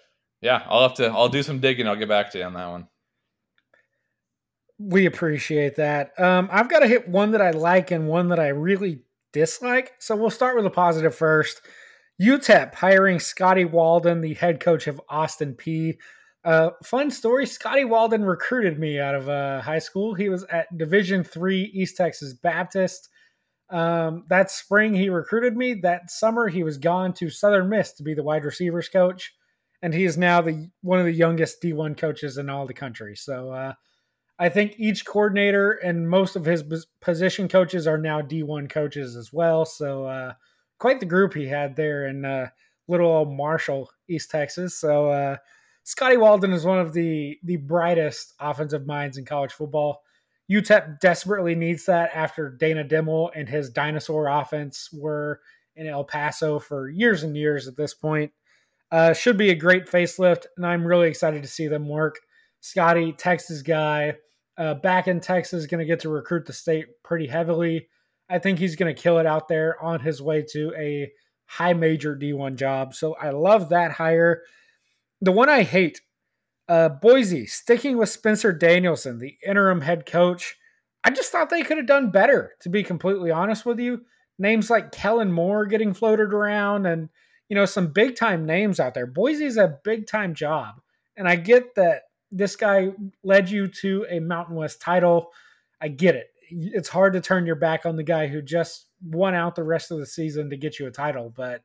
yeah, 0.41 0.63
I'll 0.67 0.81
have 0.81 0.95
to. 0.95 1.07
I'll 1.07 1.29
do 1.29 1.43
some 1.43 1.59
digging. 1.59 1.87
I'll 1.87 1.95
get 1.95 2.09
back 2.09 2.31
to 2.31 2.39
you 2.39 2.43
on 2.43 2.53
that 2.53 2.67
one. 2.67 2.87
We 4.79 5.05
appreciate 5.05 5.75
that. 5.77 6.19
Um, 6.19 6.49
I've 6.51 6.69
got 6.69 6.79
to 6.79 6.87
hit 6.87 7.07
one 7.07 7.31
that 7.31 7.41
I 7.41 7.51
like 7.51 7.91
and 7.91 8.07
one 8.07 8.29
that 8.29 8.39
I 8.39 8.49
really 8.49 9.01
dislike. 9.33 9.93
So 9.99 10.15
we'll 10.15 10.29
start 10.29 10.55
with 10.55 10.65
a 10.65 10.71
positive 10.71 11.15
first. 11.15 11.61
UTEP 12.21 12.75
hiring 12.75 13.19
Scotty 13.19 13.65
Walden, 13.65 14.21
the 14.21 14.33
head 14.35 14.59
coach 14.59 14.87
of 14.87 15.01
Austin 15.09 15.55
Peay 15.55 15.97
uh, 16.47 16.71
fun 16.83 17.11
story: 17.11 17.45
Scotty 17.45 17.85
Walden 17.85 18.23
recruited 18.23 18.79
me 18.79 18.99
out 18.99 19.15
of 19.15 19.27
uh, 19.27 19.61
high 19.61 19.79
school. 19.79 20.13
He 20.13 20.29
was 20.29 20.45
at 20.45 20.75
Division 20.77 21.23
Three 21.23 21.63
East 21.73 21.97
Texas 21.97 22.33
Baptist. 22.33 23.09
Um, 23.69 24.23
that 24.29 24.49
spring, 24.49 24.93
he 24.93 25.09
recruited 25.09 25.57
me. 25.57 25.73
That 25.73 26.09
summer, 26.09 26.47
he 26.47 26.63
was 26.63 26.77
gone 26.77 27.13
to 27.15 27.29
Southern 27.29 27.67
Miss 27.69 27.91
to 27.93 28.03
be 28.03 28.13
the 28.13 28.23
wide 28.23 28.45
receivers 28.45 28.87
coach. 28.87 29.33
and 29.81 29.93
he 29.93 30.05
is 30.05 30.17
now 30.17 30.41
the 30.41 30.69
one 30.81 30.99
of 30.99 31.05
the 31.05 31.11
youngest 31.11 31.61
D1 31.61 31.97
coaches 31.97 32.37
in 32.37 32.49
all 32.49 32.65
the 32.65 32.73
country. 32.73 33.15
So 33.15 33.51
uh, 33.51 33.73
I 34.39 34.49
think 34.49 34.75
each 34.77 35.05
coordinator 35.05 35.73
and 35.73 36.09
most 36.09 36.35
of 36.35 36.45
his 36.45 36.63
position 37.01 37.47
coaches 37.47 37.87
are 37.87 37.97
now 37.97 38.21
D1 38.21 38.69
coaches 38.69 39.15
as 39.15 39.31
well. 39.31 39.65
So 39.65 40.05
uh, 40.05 40.33
quite 40.79 40.99
the 40.99 41.05
group 41.05 41.33
he 41.33 41.47
had 41.47 41.75
there 41.75 42.07
in 42.07 42.25
uh, 42.25 42.49
little 42.87 43.11
old 43.11 43.33
Marshall, 43.33 43.89
East 44.09 44.31
Texas. 44.31 44.79
So 44.79 45.09
uh, 45.09 45.37
Scotty 45.87 46.17
Walden 46.17 46.51
is 46.51 46.65
one 46.65 46.79
of 46.79 46.91
the 46.91 47.39
the 47.43 47.55
brightest 47.55 48.33
offensive 48.41 48.85
minds 48.85 49.17
in 49.17 49.23
college 49.23 49.53
football. 49.53 50.03
UTEP 50.51 50.99
desperately 50.99 51.55
needs 51.55 51.85
that 51.85 52.11
after 52.13 52.49
Dana 52.49 52.83
Dimel 52.83 53.29
and 53.33 53.47
his 53.47 53.69
dinosaur 53.69 54.27
offense 54.27 54.89
were 54.91 55.39
in 55.77 55.87
El 55.87 56.03
Paso 56.03 56.59
for 56.59 56.89
years 56.89 57.23
and 57.23 57.37
years 57.37 57.69
at 57.69 57.77
this 57.77 57.93
point. 57.93 58.33
Uh, 58.91 59.13
should 59.13 59.37
be 59.37 59.49
a 59.49 59.55
great 59.55 59.85
facelift, 59.85 60.47
and 60.57 60.65
I'm 60.65 60.85
really 60.85 61.07
excited 61.07 61.41
to 61.41 61.47
see 61.47 61.69
them 61.69 61.87
work. 61.87 62.19
Scotty, 62.59 63.13
Texas 63.13 63.61
guy, 63.61 64.15
uh, 64.57 64.73
back 64.73 65.07
in 65.07 65.21
Texas, 65.21 65.67
going 65.67 65.79
to 65.79 65.85
get 65.85 66.01
to 66.01 66.09
recruit 66.09 66.45
the 66.45 66.51
state 66.51 66.87
pretty 67.01 67.27
heavily. 67.27 67.87
I 68.29 68.39
think 68.39 68.59
he's 68.59 68.75
going 68.75 68.93
to 68.93 69.01
kill 69.01 69.19
it 69.19 69.25
out 69.25 69.47
there 69.47 69.81
on 69.81 70.01
his 70.01 70.21
way 70.21 70.45
to 70.51 70.73
a 70.77 71.09
high 71.45 71.73
major 71.73 72.13
D1 72.13 72.57
job. 72.57 72.93
So 72.93 73.13
I 73.13 73.29
love 73.29 73.69
that 73.69 73.93
hire. 73.93 74.43
The 75.21 75.31
one 75.31 75.49
I 75.49 75.63
hate, 75.63 76.01
uh, 76.69 76.89
Boise, 76.89 77.45
sticking 77.45 77.97
with 77.97 78.09
Spencer 78.09 78.51
Danielson, 78.51 79.19
the 79.19 79.37
interim 79.45 79.81
head 79.81 80.05
coach. 80.05 80.55
I 81.03 81.09
just 81.09 81.31
thought 81.31 81.49
they 81.49 81.63
could 81.63 81.77
have 81.77 81.87
done 81.87 82.11
better, 82.11 82.53
to 82.61 82.69
be 82.69 82.83
completely 82.83 83.31
honest 83.31 83.65
with 83.65 83.79
you. 83.79 84.01
Names 84.37 84.69
like 84.69 84.91
Kellen 84.91 85.31
Moore 85.31 85.65
getting 85.65 85.93
floated 85.93 86.33
around 86.33 86.85
and, 86.85 87.09
you 87.49 87.55
know, 87.55 87.65
some 87.65 87.87
big 87.87 88.15
time 88.15 88.45
names 88.45 88.79
out 88.79 88.93
there. 88.93 89.07
Boise's 89.07 89.57
a 89.57 89.79
big 89.83 90.05
time 90.05 90.35
job. 90.35 90.81
And 91.15 91.27
I 91.27 91.35
get 91.35 91.73
that 91.75 92.03
this 92.31 92.55
guy 92.55 92.89
led 93.23 93.49
you 93.49 93.67
to 93.67 94.05
a 94.09 94.19
Mountain 94.19 94.55
West 94.55 94.81
title. 94.81 95.31
I 95.81 95.87
get 95.87 96.15
it. 96.15 96.27
It's 96.49 96.89
hard 96.89 97.13
to 97.13 97.21
turn 97.21 97.45
your 97.45 97.55
back 97.55 97.85
on 97.85 97.95
the 97.95 98.03
guy 98.03 98.27
who 98.27 98.41
just 98.41 98.87
won 99.01 99.33
out 99.33 99.55
the 99.55 99.63
rest 99.63 99.91
of 99.91 99.99
the 99.99 100.05
season 100.05 100.49
to 100.49 100.57
get 100.57 100.79
you 100.79 100.87
a 100.87 100.91
title, 100.91 101.33
but 101.35 101.61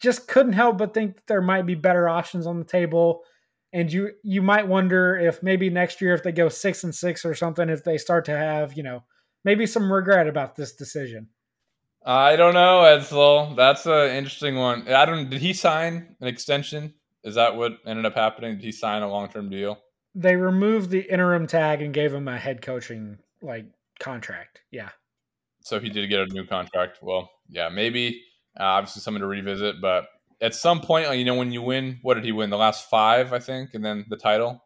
just 0.00 0.28
couldn't 0.28 0.52
help 0.52 0.78
but 0.78 0.94
think 0.94 1.26
there 1.26 1.42
might 1.42 1.66
be 1.66 1.74
better 1.74 2.08
options 2.08 2.46
on 2.46 2.58
the 2.58 2.64
table. 2.64 3.22
And 3.72 3.92
you 3.92 4.12
you 4.22 4.42
might 4.42 4.68
wonder 4.68 5.16
if 5.16 5.42
maybe 5.42 5.70
next 5.70 6.00
year 6.00 6.14
if 6.14 6.22
they 6.22 6.32
go 6.32 6.48
six 6.48 6.84
and 6.84 6.94
six 6.94 7.24
or 7.24 7.34
something, 7.34 7.68
if 7.68 7.84
they 7.84 7.98
start 7.98 8.24
to 8.26 8.36
have, 8.36 8.74
you 8.74 8.82
know, 8.82 9.04
maybe 9.44 9.66
some 9.66 9.92
regret 9.92 10.28
about 10.28 10.56
this 10.56 10.74
decision. 10.74 11.28
I 12.04 12.36
don't 12.36 12.54
know, 12.54 12.82
Edsel. 12.82 13.56
That's 13.56 13.84
an 13.86 14.10
interesting 14.10 14.56
one. 14.56 14.86
I 14.88 15.04
don't. 15.04 15.28
Did 15.28 15.40
he 15.40 15.52
sign 15.52 16.14
an 16.20 16.28
extension? 16.28 16.94
Is 17.24 17.34
that 17.34 17.56
what 17.56 17.78
ended 17.84 18.06
up 18.06 18.14
happening? 18.14 18.54
Did 18.54 18.64
he 18.64 18.72
sign 18.72 19.02
a 19.02 19.10
long 19.10 19.28
term 19.28 19.50
deal? 19.50 19.78
They 20.14 20.36
removed 20.36 20.90
the 20.90 21.00
interim 21.00 21.48
tag 21.48 21.82
and 21.82 21.92
gave 21.92 22.14
him 22.14 22.28
a 22.28 22.38
head 22.38 22.62
coaching 22.62 23.18
like 23.42 23.66
contract. 23.98 24.60
Yeah. 24.70 24.90
So 25.62 25.80
he 25.80 25.90
did 25.90 26.08
get 26.08 26.20
a 26.20 26.26
new 26.26 26.46
contract. 26.46 26.98
Well, 27.02 27.28
yeah, 27.48 27.68
maybe 27.68 28.22
uh, 28.58 28.64
obviously 28.64 29.02
something 29.02 29.20
to 29.20 29.26
revisit, 29.26 29.80
but 29.80 30.06
at 30.40 30.54
some 30.54 30.80
point, 30.80 31.10
you 31.16 31.24
know, 31.24 31.34
when 31.34 31.52
you 31.52 31.62
win, 31.62 31.98
what 32.02 32.14
did 32.14 32.24
he 32.24 32.32
win? 32.32 32.50
The 32.50 32.56
last 32.56 32.90
five, 32.90 33.32
I 33.32 33.38
think, 33.38 33.74
and 33.74 33.84
then 33.84 34.04
the 34.08 34.16
title. 34.16 34.62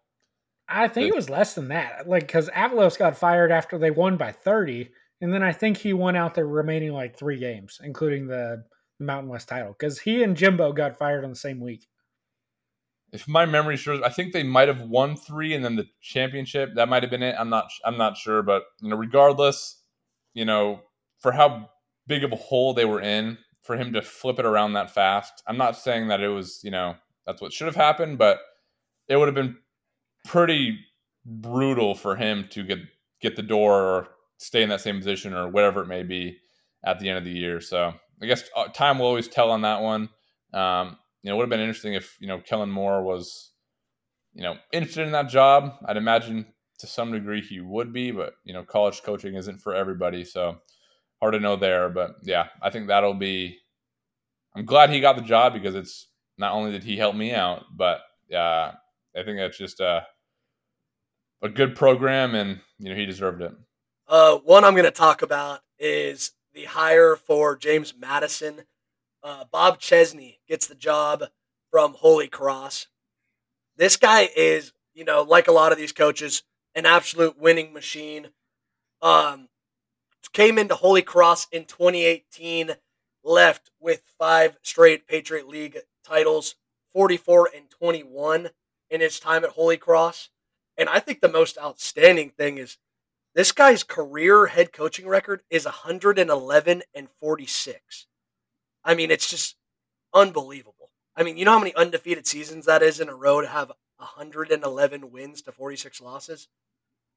I 0.69 0.89
think 0.89 1.05
the, 1.05 1.09
it 1.09 1.17
was 1.17 1.31
less 1.31 1.55
than 1.55 1.69
that. 1.69 2.09
Like 2.09 2.27
because 2.27 2.49
Avalos 2.51 2.99
got 2.99 3.17
fired 3.17 3.53
after 3.53 3.79
they 3.79 3.91
won 3.91 4.17
by 4.17 4.33
thirty, 4.33 4.91
and 5.21 5.33
then 5.33 5.43
I 5.43 5.53
think 5.53 5.77
he 5.77 5.93
won 5.93 6.17
out 6.17 6.35
the 6.35 6.45
remaining 6.45 6.93
like 6.93 7.17
three 7.17 7.39
games, 7.39 7.81
including 7.83 8.27
the 8.27 8.65
Mountain 8.99 9.31
West 9.31 9.49
title, 9.49 9.75
because 9.79 10.01
he 10.01 10.23
and 10.23 10.37
Jimbo 10.37 10.73
got 10.73 10.99
fired 10.99 11.25
on 11.25 11.31
the 11.31 11.37
same 11.37 11.61
week. 11.61 11.87
If 13.13 13.27
my 13.27 13.45
memory 13.45 13.77
serves, 13.77 14.03
I 14.03 14.09
think 14.11 14.33
they 14.33 14.45
might 14.45 14.69
have 14.69 14.83
won 14.83 15.17
three, 15.17 15.55
and 15.55 15.65
then 15.65 15.75
the 15.75 15.89
championship 16.01 16.75
that 16.77 16.89
might 16.89 17.03
have 17.03 17.11
been 17.11 17.23
it. 17.23 17.35
I'm 17.39 17.51
not. 17.51 17.71
I'm 17.85 17.99
not 17.99 18.17
sure, 18.17 18.43
but 18.43 18.63
you 18.81 18.91
know, 18.91 18.97
regardless, 18.97 19.83
you 20.35 20.45
know, 20.45 20.83
for 21.19 21.33
how 21.33 21.71
big 22.07 22.23
of 22.23 22.33
a 22.33 22.37
hole 22.37 22.75
they 22.75 22.85
were 22.85 23.01
in, 23.01 23.39
for 23.63 23.77
him 23.77 23.93
to 23.93 24.03
flip 24.03 24.39
it 24.39 24.47
around 24.47 24.73
that 24.73 24.91
fast, 24.91 25.43
I'm 25.47 25.59
not 25.59 25.77
saying 25.77 26.09
that 26.09 26.21
it 26.21 26.29
was, 26.29 26.61
you 26.63 26.71
know, 26.71 26.95
that's 27.27 27.41
what 27.41 27.53
should 27.53 27.67
have 27.67 27.77
happened, 27.77 28.19
but 28.19 28.39
it 29.09 29.17
would 29.17 29.29
have 29.29 29.35
been 29.35 29.57
pretty 30.25 30.79
brutal 31.25 31.95
for 31.95 32.17
him 32.17 32.47
to 32.51 32.63
get 32.63 32.79
get 33.21 33.37
the 33.37 33.43
door 33.43 33.83
or 33.83 34.09
stay 34.39 34.63
in 34.63 34.71
that 34.71 34.81
same 34.81 34.97
position 34.97 35.35
or 35.35 35.49
whatever 35.49 35.83
it 35.83 35.87
may 35.87 36.03
be 36.03 36.39
at 36.85 36.99
the 36.99 37.09
end 37.09 37.19
of 37.19 37.25
the 37.25 37.31
year. 37.31 37.61
So 37.61 37.93
I 38.23 38.27
guess 38.27 38.45
uh, 38.57 38.69
time 38.69 38.99
will 38.99 39.07
always 39.07 39.29
tell 39.29 39.51
on 39.51 39.63
that 39.63 39.83
one. 39.83 40.09
Um, 40.55 40.97
you 41.23 41.29
know, 41.29 41.35
it 41.35 41.37
would 41.37 41.45
have 41.45 41.51
been 41.51 41.61
interesting 41.61 41.95
if 41.95 42.17
you 42.21 42.27
know 42.27 42.41
Kellen 42.41 42.71
Moore 42.71 43.03
was, 43.03 43.53
you 44.33 44.43
know, 44.43 44.57
interested 44.73 45.07
in 45.07 45.13
that 45.13 45.29
job. 45.29 45.75
I'd 45.85 45.97
imagine 45.97 46.47
to 46.79 46.87
some 46.87 47.13
degree 47.13 47.43
he 47.43 47.61
would 47.61 47.93
be, 47.93 48.11
but 48.11 48.35
you 48.45 48.55
know, 48.55 48.65
college 48.65 49.03
coaching 49.03 49.35
isn't 49.35 49.61
for 49.61 49.75
everybody, 49.75 50.25
so 50.25 50.59
hard 51.21 51.35
to 51.35 51.41
know 51.41 51.57
there. 51.57 51.89
But 51.89 52.17
yeah, 52.23 52.47
I 52.63 52.71
think 52.71 52.89
that'll 52.89 53.15
be. 53.15 53.59
I'm 54.55 54.65
glad 54.65 54.91
he 54.91 55.01
got 55.01 55.17
the 55.17 55.23
job 55.23 55.53
because 55.53 55.75
it's 55.75 56.09
not 56.37 56.53
only 56.53 56.73
did 56.73 56.83
he 56.83 56.97
help 56.97 57.15
me 57.15 57.33
out, 57.33 57.65
but 57.77 58.01
uh, 58.35 58.73
I 59.17 59.23
think 59.25 59.39
that's 59.39 59.59
just 59.59 59.81
a 59.81 60.07
a 61.43 61.49
good 61.49 61.77
program, 61.77 62.35
and 62.35 62.61
you 62.79 62.91
know 62.91 62.97
he 62.97 63.07
deserved 63.07 63.43
it. 63.43 63.53
Uh, 64.09 64.37
one 64.39 64.65
I'm 64.65 64.75
going 64.75 64.85
to 64.85 64.91
talk 64.91 65.23
about 65.23 65.61
is 65.79 66.33
the 66.53 66.65
hire 66.65 67.15
for 67.17 67.57
James 67.57 67.95
Madison. 67.97 68.63
Uh, 69.23 69.45
Bob 69.51 69.79
Chesney 69.79 70.41
gets 70.49 70.67
the 70.67 70.75
job 70.75 71.25
from 71.71 71.95
Holy 71.95 72.27
Cross. 72.27 72.89
This 73.77 73.97
guy 73.97 74.29
is, 74.37 74.73
you 74.95 75.05
know, 75.05 75.23
like 75.23 75.47
a 75.47 75.53
lot 75.53 75.73
of 75.73 75.79
these 75.79 75.93
coaches, 75.93 76.43
an 76.75 76.87
absolute 76.87 77.39
winning 77.39 77.73
machine. 77.73 78.31
Um, 79.01 79.49
came 80.29 80.59
into 80.59 80.75
Holy 80.75 81.03
Cross 81.03 81.49
in 81.51 81.65
2018, 81.65 82.73
left 83.25 83.71
with 83.81 84.03
five 84.19 84.57
straight 84.63 85.07
Patriot 85.07 85.49
League 85.49 85.79
titles, 86.05 86.55
44 86.95 87.51
and 87.55 87.71
21 87.71 88.51
in 88.91 89.01
his 89.01 89.21
time 89.21 89.45
at 89.45 89.51
Holy 89.51 89.77
Cross. 89.77 90.31
And 90.77 90.89
I 90.89 90.99
think 90.99 91.21
the 91.21 91.29
most 91.29 91.59
outstanding 91.59 92.31
thing 92.31 92.59
is 92.59 92.79
this 93.35 93.53
guy's 93.53 93.83
career 93.83 94.47
head 94.47 94.73
coaching 94.73 95.07
record 95.07 95.43
is 95.51 95.65
111 95.65 96.83
and 96.95 97.09
46. 97.21 98.07
I 98.85 98.95
mean, 98.95 99.11
it's 99.11 99.31
just 99.31 99.57
unbelievable. 100.13 100.91
I 101.17 101.23
mean, 101.23 101.37
you 101.37 101.45
know 101.45 101.53
how 101.53 101.59
many 101.59 101.75
undefeated 101.75 102.27
seasons 102.27 102.67
that 102.67 102.83
is 102.83 102.99
in 102.99 103.09
a 103.09 103.15
row 103.15 103.41
to 103.41 103.47
have 103.47 103.73
111 103.99 105.11
wins 105.11 105.43
to 105.43 105.53
46 105.53 106.01
losses? 106.01 106.49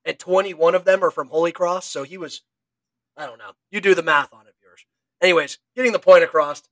And 0.06 0.20
21 0.20 0.76
of 0.76 0.86
them 0.86 1.04
are 1.04 1.12
from 1.12 1.30
Holy 1.30 1.52
Cross. 1.52 1.88
So 1.88 2.04
he 2.04 2.18
was, 2.18 2.42
I 3.17 3.26
don't 3.26 3.38
know. 3.38 3.52
You 3.71 3.82
do 3.82 3.95
the 3.95 4.04
math 4.04 4.34
on 4.34 4.47
it, 4.47 4.56
viewers. 4.60 4.86
Anyways, 5.21 5.60
getting 5.76 5.91
the 5.91 5.99
point 5.99 6.23
across. 6.23 6.63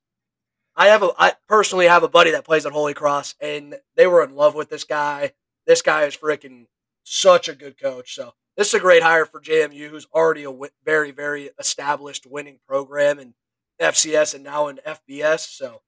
I 0.74 0.86
have 0.86 1.02
a, 1.02 1.10
I 1.18 1.34
personally 1.48 1.86
have 1.86 2.02
a 2.02 2.08
buddy 2.08 2.30
that 2.30 2.44
plays 2.44 2.64
at 2.64 2.72
Holy 2.72 2.94
Cross, 2.94 3.34
and 3.40 3.76
they 3.96 4.06
were 4.06 4.24
in 4.24 4.34
love 4.34 4.54
with 4.54 4.70
this 4.70 4.84
guy. 4.84 5.32
This 5.66 5.82
guy 5.82 6.04
is 6.04 6.16
freaking 6.16 6.66
such 7.04 7.48
a 7.48 7.54
good 7.54 7.78
coach. 7.78 8.14
So 8.14 8.32
this 8.56 8.68
is 8.68 8.74
a 8.74 8.80
great 8.80 9.02
hire 9.02 9.26
for 9.26 9.40
JMU, 9.40 9.88
who's 9.88 10.06
already 10.14 10.42
a 10.42 10.46
w- 10.46 10.70
very, 10.84 11.10
very 11.10 11.50
established 11.58 12.26
winning 12.26 12.58
program 12.66 13.18
in 13.18 13.34
FCS 13.80 14.34
and 14.34 14.44
now 14.44 14.68
in 14.68 14.80
FBS. 14.86 15.40
So 15.40 15.82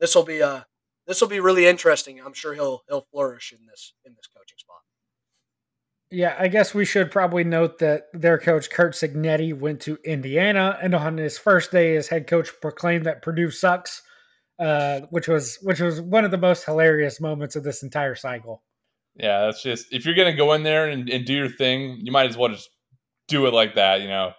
this 0.00 0.14
will 0.14 0.24
be 0.24 0.42
uh 0.42 0.62
this 1.06 1.20
will 1.20 1.28
be 1.28 1.40
really 1.40 1.66
interesting. 1.66 2.20
I'm 2.20 2.34
sure 2.34 2.54
he'll 2.54 2.82
he'll 2.88 3.06
flourish 3.10 3.52
in 3.52 3.66
this 3.66 3.94
in 4.04 4.14
this 4.14 4.28
coaching 4.28 4.58
spot. 4.58 4.80
Yeah, 6.10 6.34
I 6.38 6.48
guess 6.48 6.74
we 6.74 6.86
should 6.86 7.10
probably 7.10 7.44
note 7.44 7.78
that 7.80 8.04
their 8.14 8.38
coach 8.38 8.70
Curt 8.70 8.94
Cignetti, 8.94 9.52
went 9.52 9.80
to 9.82 9.98
Indiana, 10.04 10.78
and 10.80 10.94
on 10.94 11.18
his 11.18 11.36
first 11.36 11.70
day 11.70 11.96
as 11.96 12.08
head 12.08 12.26
coach, 12.26 12.50
proclaimed 12.62 13.04
that 13.04 13.20
Purdue 13.20 13.50
sucks, 13.50 14.02
uh, 14.58 15.00
which 15.10 15.28
was 15.28 15.58
which 15.62 15.80
was 15.80 16.00
one 16.00 16.24
of 16.24 16.30
the 16.30 16.38
most 16.38 16.64
hilarious 16.64 17.20
moments 17.20 17.56
of 17.56 17.62
this 17.62 17.82
entire 17.82 18.14
cycle. 18.14 18.62
Yeah, 19.16 19.40
that's 19.42 19.62
just 19.62 19.92
if 19.92 20.06
you're 20.06 20.14
gonna 20.14 20.34
go 20.34 20.54
in 20.54 20.62
there 20.62 20.88
and, 20.88 21.10
and 21.10 21.26
do 21.26 21.34
your 21.34 21.50
thing, 21.50 21.98
you 22.00 22.10
might 22.10 22.30
as 22.30 22.38
well 22.38 22.48
just 22.48 22.70
do 23.26 23.46
it 23.46 23.52
like 23.52 23.74
that. 23.74 24.00
You 24.00 24.08
know, 24.08 24.32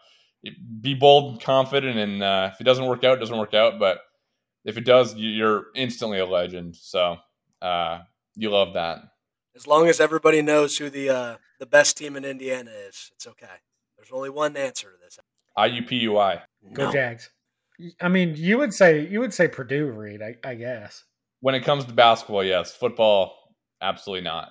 be 0.82 0.96
bold 0.96 1.34
and 1.34 1.42
confident, 1.42 2.00
and 2.00 2.24
uh, 2.24 2.50
if 2.52 2.60
it 2.60 2.64
doesn't 2.64 2.86
work 2.86 3.04
out, 3.04 3.18
it 3.18 3.20
doesn't 3.20 3.38
work 3.38 3.54
out. 3.54 3.78
But 3.78 4.00
if 4.66 4.76
it 4.76 4.86
does, 4.86 5.14
you're 5.16 5.66
instantly 5.76 6.18
a 6.18 6.26
legend. 6.26 6.76
So 6.78 7.18
uh, 7.62 8.00
you 8.36 8.50
love 8.50 8.74
that. 8.74 9.04
As 9.56 9.68
long 9.68 9.88
as 9.88 10.00
everybody 10.00 10.42
knows 10.42 10.78
who 10.78 10.90
the 10.90 11.10
uh, 11.10 11.36
the 11.60 11.66
best 11.66 11.98
team 11.98 12.16
in 12.16 12.26
Indiana 12.26 12.72
is, 12.72 13.12
it's 13.16 13.28
okay. 13.28 13.48
There's 13.98 14.12
only 14.12 14.30
one 14.30 14.56
answer 14.58 14.92
to 14.92 14.98
this. 15.04 15.20
IUPUI. 15.58 16.42
Go 16.74 16.86
no. 16.86 16.92
Jags. 16.92 17.30
I 18.02 18.08
mean, 18.08 18.36
you 18.36 18.58
would 18.58 18.74
say 18.74 19.08
you 19.08 19.20
would 19.20 19.34
say 19.34 19.48
Purdue, 19.48 19.88
Reid. 19.88 20.22
I, 20.22 20.36
I 20.44 20.56
guess. 20.56 21.04
When 21.42 21.56
it 21.56 21.62
comes 21.62 21.86
to 21.86 21.94
basketball, 21.94 22.44
yes. 22.44 22.74
Football, 22.74 23.36
absolutely 23.82 24.24
not. 24.24 24.50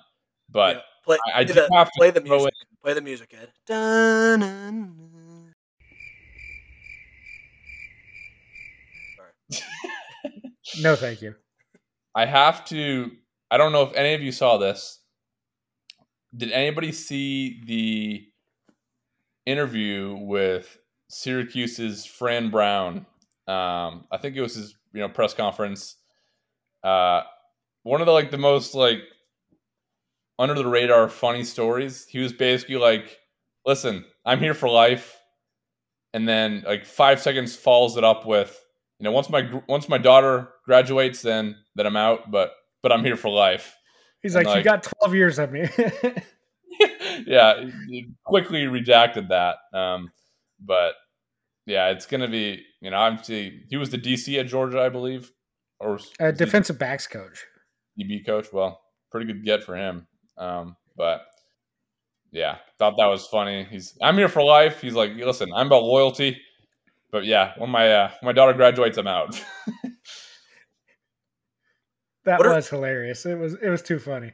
But 0.49 0.77
yeah, 0.77 0.81
play, 1.05 1.17
I, 1.33 1.39
I 1.39 1.43
do 1.43 1.53
the, 1.53 1.69
have 1.73 1.87
to 1.87 1.93
play 1.97 2.11
the 2.11 2.21
music. 2.21 2.53
In. 2.61 2.77
Play 2.83 2.93
the 2.93 3.01
music, 3.01 3.35
Ed. 3.39 3.49
no, 10.81 10.95
thank 10.95 11.21
you. 11.21 11.35
I 12.15 12.25
have 12.25 12.65
to 12.65 13.11
I 13.51 13.57
don't 13.57 13.71
know 13.71 13.83
if 13.83 13.93
any 13.93 14.13
of 14.13 14.21
you 14.21 14.31
saw 14.31 14.57
this. 14.57 14.98
Did 16.35 16.51
anybody 16.51 16.91
see 16.91 17.61
the 17.65 18.27
interview 19.45 20.15
with 20.15 20.77
Syracuse's 21.09 22.05
Fran 22.05 22.51
Brown? 22.51 23.05
Um, 23.47 24.05
I 24.11 24.17
think 24.19 24.35
it 24.35 24.41
was 24.41 24.55
his 24.55 24.75
you 24.93 24.99
know 24.99 25.09
press 25.09 25.33
conference. 25.33 25.95
Uh, 26.83 27.23
one 27.83 28.01
of 28.01 28.05
the 28.05 28.13
like 28.13 28.29
the 28.29 28.37
most 28.37 28.75
like 28.75 29.01
under 30.37 30.53
the 30.53 30.67
radar 30.67 31.09
funny 31.09 31.43
stories. 31.43 32.05
He 32.07 32.19
was 32.19 32.31
basically 32.31 32.77
like, 32.77 33.19
"Listen, 33.65 34.05
I'm 34.25 34.39
here 34.39 34.53
for 34.53 34.69
life," 34.69 35.19
and 36.13 36.29
then 36.29 36.63
like 36.65 36.85
five 36.85 37.19
seconds 37.19 37.55
follows 37.55 37.97
it 37.97 38.03
up 38.03 38.27
with, 38.27 38.63
"You 38.99 39.05
know, 39.05 39.11
once 39.11 39.31
my 39.31 39.49
once 39.67 39.89
my 39.89 39.97
daughter 39.97 40.49
graduates, 40.63 41.23
then 41.23 41.55
then 41.75 41.87
I'm 41.87 41.97
out, 41.97 42.29
but 42.29 42.53
but 42.83 42.91
I'm 42.91 43.03
here 43.03 43.17
for 43.17 43.29
life." 43.29 43.78
He's 44.21 44.35
like, 44.35 44.47
like, 44.47 44.57
"You 44.57 44.63
got 44.63 44.83
12 44.83 45.15
years 45.15 45.39
of 45.39 45.51
me." 45.51 45.61
yeah, 47.25 47.63
he 47.87 48.09
quickly 48.25 48.63
redacted 48.65 49.29
that. 49.29 49.57
Um, 49.77 50.11
but 50.63 50.93
yeah, 51.65 51.89
it's 51.89 52.05
gonna 52.05 52.27
be 52.27 52.63
you 52.81 52.91
know 52.91 52.97
obviously 52.97 53.63
he 53.69 53.77
was 53.77 53.89
the 53.89 53.97
DC 53.97 54.39
at 54.39 54.47
Georgia, 54.47 54.81
I 54.81 54.89
believe, 54.89 55.31
or 55.79 55.99
uh, 56.19 56.31
defensive 56.31 56.79
backs 56.79 57.07
coach, 57.07 57.45
DB 57.99 58.25
coach. 58.25 58.47
Well, 58.51 58.81
pretty 59.11 59.27
good 59.27 59.45
get 59.45 59.63
for 59.63 59.75
him. 59.75 60.07
Um, 60.37 60.75
but 60.97 61.21
yeah, 62.31 62.57
thought 62.77 62.95
that 62.97 63.05
was 63.07 63.25
funny. 63.25 63.65
He's 63.69 63.97
I'm 64.01 64.17
here 64.17 64.29
for 64.29 64.43
life. 64.43 64.81
He's 64.81 64.93
like, 64.93 65.11
listen, 65.15 65.49
I'm 65.55 65.67
about 65.67 65.83
loyalty. 65.83 66.41
But 67.11 67.25
yeah, 67.25 67.53
when 67.57 67.69
my 67.69 67.91
uh, 67.91 68.11
when 68.19 68.27
my 68.27 68.33
daughter 68.33 68.53
graduates, 68.53 68.97
I'm 68.97 69.07
out. 69.07 69.41
that 72.25 72.41
are, 72.41 72.53
was 72.53 72.69
hilarious. 72.69 73.25
It 73.25 73.37
was 73.37 73.55
it 73.55 73.69
was 73.69 73.81
too 73.81 73.99
funny. 73.99 74.33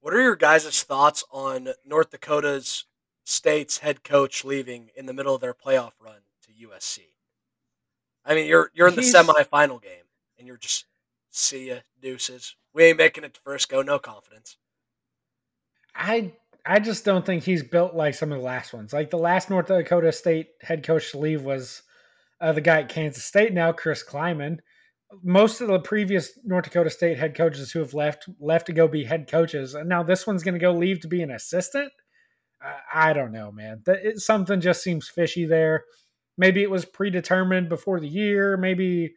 What 0.00 0.14
are 0.14 0.22
your 0.22 0.36
guys' 0.36 0.82
thoughts 0.82 1.24
on 1.30 1.70
North 1.84 2.10
Dakota's 2.10 2.84
State's 3.24 3.78
head 3.78 4.04
coach 4.04 4.44
leaving 4.44 4.90
in 4.96 5.06
the 5.06 5.12
middle 5.12 5.34
of 5.34 5.40
their 5.40 5.54
playoff 5.54 5.92
run 6.00 6.20
to 6.42 6.66
USC? 6.66 7.00
I 8.24 8.34
mean, 8.34 8.46
you're 8.46 8.70
you're 8.74 8.88
in 8.88 8.94
the 8.94 9.02
He's, 9.02 9.14
semifinal 9.14 9.82
game, 9.82 10.04
and 10.38 10.46
you're 10.46 10.56
just 10.56 10.86
see 11.30 11.68
ya 11.68 11.76
deuces. 12.00 12.56
We 12.72 12.84
ain't 12.84 12.98
making 12.98 13.24
it 13.24 13.34
to 13.34 13.40
first 13.40 13.68
go. 13.68 13.82
No 13.82 13.98
confidence. 13.98 14.56
I 15.94 16.32
I 16.64 16.78
just 16.78 17.04
don't 17.04 17.24
think 17.24 17.42
he's 17.42 17.62
built 17.62 17.94
like 17.94 18.14
some 18.14 18.30
of 18.30 18.38
the 18.38 18.44
last 18.44 18.72
ones. 18.72 18.92
Like 18.92 19.10
the 19.10 19.18
last 19.18 19.50
North 19.50 19.66
Dakota 19.66 20.12
State 20.12 20.48
head 20.60 20.84
coach 20.84 21.10
to 21.12 21.18
leave 21.18 21.42
was 21.42 21.82
uh, 22.40 22.52
the 22.52 22.60
guy 22.60 22.82
at 22.82 22.88
Kansas 22.88 23.24
State 23.24 23.52
now, 23.52 23.72
Chris 23.72 24.04
Klieman. 24.04 24.58
Most 25.22 25.60
of 25.60 25.68
the 25.68 25.80
previous 25.80 26.38
North 26.44 26.64
Dakota 26.64 26.90
State 26.90 27.18
head 27.18 27.34
coaches 27.34 27.72
who 27.72 27.78
have 27.78 27.94
left 27.94 28.28
left 28.40 28.66
to 28.66 28.72
go 28.72 28.86
be 28.86 29.04
head 29.04 29.28
coaches, 29.30 29.74
and 29.74 29.88
now 29.88 30.02
this 30.02 30.26
one's 30.26 30.42
going 30.42 30.54
to 30.54 30.60
go 30.60 30.72
leave 30.72 31.00
to 31.00 31.08
be 31.08 31.22
an 31.22 31.30
assistant. 31.30 31.90
I, 32.60 33.10
I 33.10 33.12
don't 33.12 33.32
know, 33.32 33.50
man. 33.50 33.82
That 33.86 34.04
it, 34.04 34.18
something 34.20 34.60
just 34.60 34.82
seems 34.82 35.08
fishy 35.08 35.46
there. 35.46 35.84
Maybe 36.36 36.62
it 36.62 36.70
was 36.70 36.84
predetermined 36.84 37.68
before 37.68 38.00
the 38.00 38.08
year. 38.08 38.56
Maybe 38.56 39.14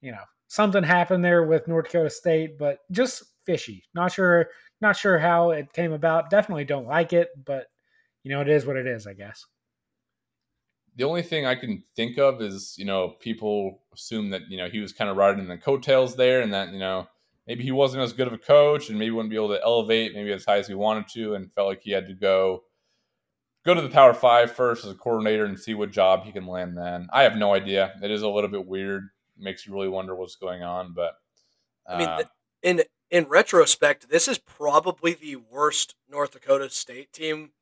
you 0.00 0.12
know 0.12 0.24
something 0.48 0.82
happened 0.82 1.24
there 1.24 1.44
with 1.44 1.66
North 1.66 1.86
Dakota 1.86 2.10
State, 2.10 2.58
but 2.58 2.78
just 2.90 3.24
fishy. 3.46 3.84
Not 3.94 4.12
sure 4.12 4.48
not 4.82 4.96
sure 4.96 5.18
how 5.18 5.52
it 5.52 5.72
came 5.72 5.92
about. 5.92 6.28
Definitely 6.28 6.64
don't 6.64 6.86
like 6.86 7.12
it, 7.12 7.28
but 7.44 7.66
you 8.24 8.30
know, 8.30 8.40
it 8.40 8.48
is 8.48 8.66
what 8.66 8.76
it 8.76 8.86
is, 8.86 9.06
I 9.06 9.14
guess. 9.14 9.44
The 10.96 11.04
only 11.04 11.22
thing 11.22 11.46
I 11.46 11.54
can 11.54 11.82
think 11.96 12.18
of 12.18 12.42
is, 12.42 12.74
you 12.76 12.84
know, 12.84 13.10
people 13.20 13.80
assume 13.94 14.30
that, 14.30 14.42
you 14.48 14.58
know, 14.58 14.68
he 14.68 14.80
was 14.80 14.92
kind 14.92 15.08
of 15.08 15.16
riding 15.16 15.48
the 15.48 15.56
coattails 15.56 16.16
there 16.16 16.40
and 16.42 16.52
that, 16.52 16.72
you 16.72 16.78
know, 16.78 17.08
maybe 17.46 17.64
he 17.64 17.72
wasn't 17.72 18.02
as 18.02 18.12
good 18.12 18.26
of 18.26 18.32
a 18.32 18.38
coach 18.38 18.88
and 18.88 18.98
maybe 18.98 19.10
wouldn't 19.10 19.30
be 19.30 19.36
able 19.36 19.48
to 19.48 19.62
elevate 19.62 20.14
maybe 20.14 20.32
as 20.32 20.44
high 20.44 20.58
as 20.58 20.68
he 20.68 20.74
wanted 20.74 21.08
to 21.08 21.34
and 21.34 21.52
felt 21.54 21.68
like 21.68 21.82
he 21.82 21.92
had 21.92 22.06
to 22.06 22.14
go 22.14 22.64
go 23.64 23.74
to 23.74 23.80
the 23.80 23.88
Power 23.88 24.12
Five 24.12 24.52
first 24.52 24.84
as 24.84 24.90
a 24.90 24.94
coordinator 24.94 25.44
and 25.44 25.58
see 25.58 25.74
what 25.74 25.90
job 25.90 26.24
he 26.24 26.32
can 26.32 26.46
land 26.46 26.76
then. 26.76 27.08
I 27.12 27.22
have 27.22 27.36
no 27.36 27.54
idea. 27.54 27.92
It 28.02 28.10
is 28.10 28.22
a 28.22 28.28
little 28.28 28.50
bit 28.50 28.66
weird. 28.66 29.04
It 29.38 29.42
makes 29.42 29.66
you 29.66 29.72
really 29.72 29.88
wonder 29.88 30.14
what's 30.14 30.36
going 30.36 30.62
on, 30.62 30.92
but 30.94 31.14
uh, 31.88 31.92
I 31.92 31.98
mean, 31.98 32.08
uh, 32.08 32.22
in 32.62 32.82
in 33.10 33.24
retrospect, 33.24 34.08
this 34.08 34.26
is 34.26 34.38
probably 34.38 35.14
the 35.14 35.36
worst 35.36 35.94
North 36.08 36.32
Dakota 36.32 36.70
State 36.70 37.12
team 37.12 37.52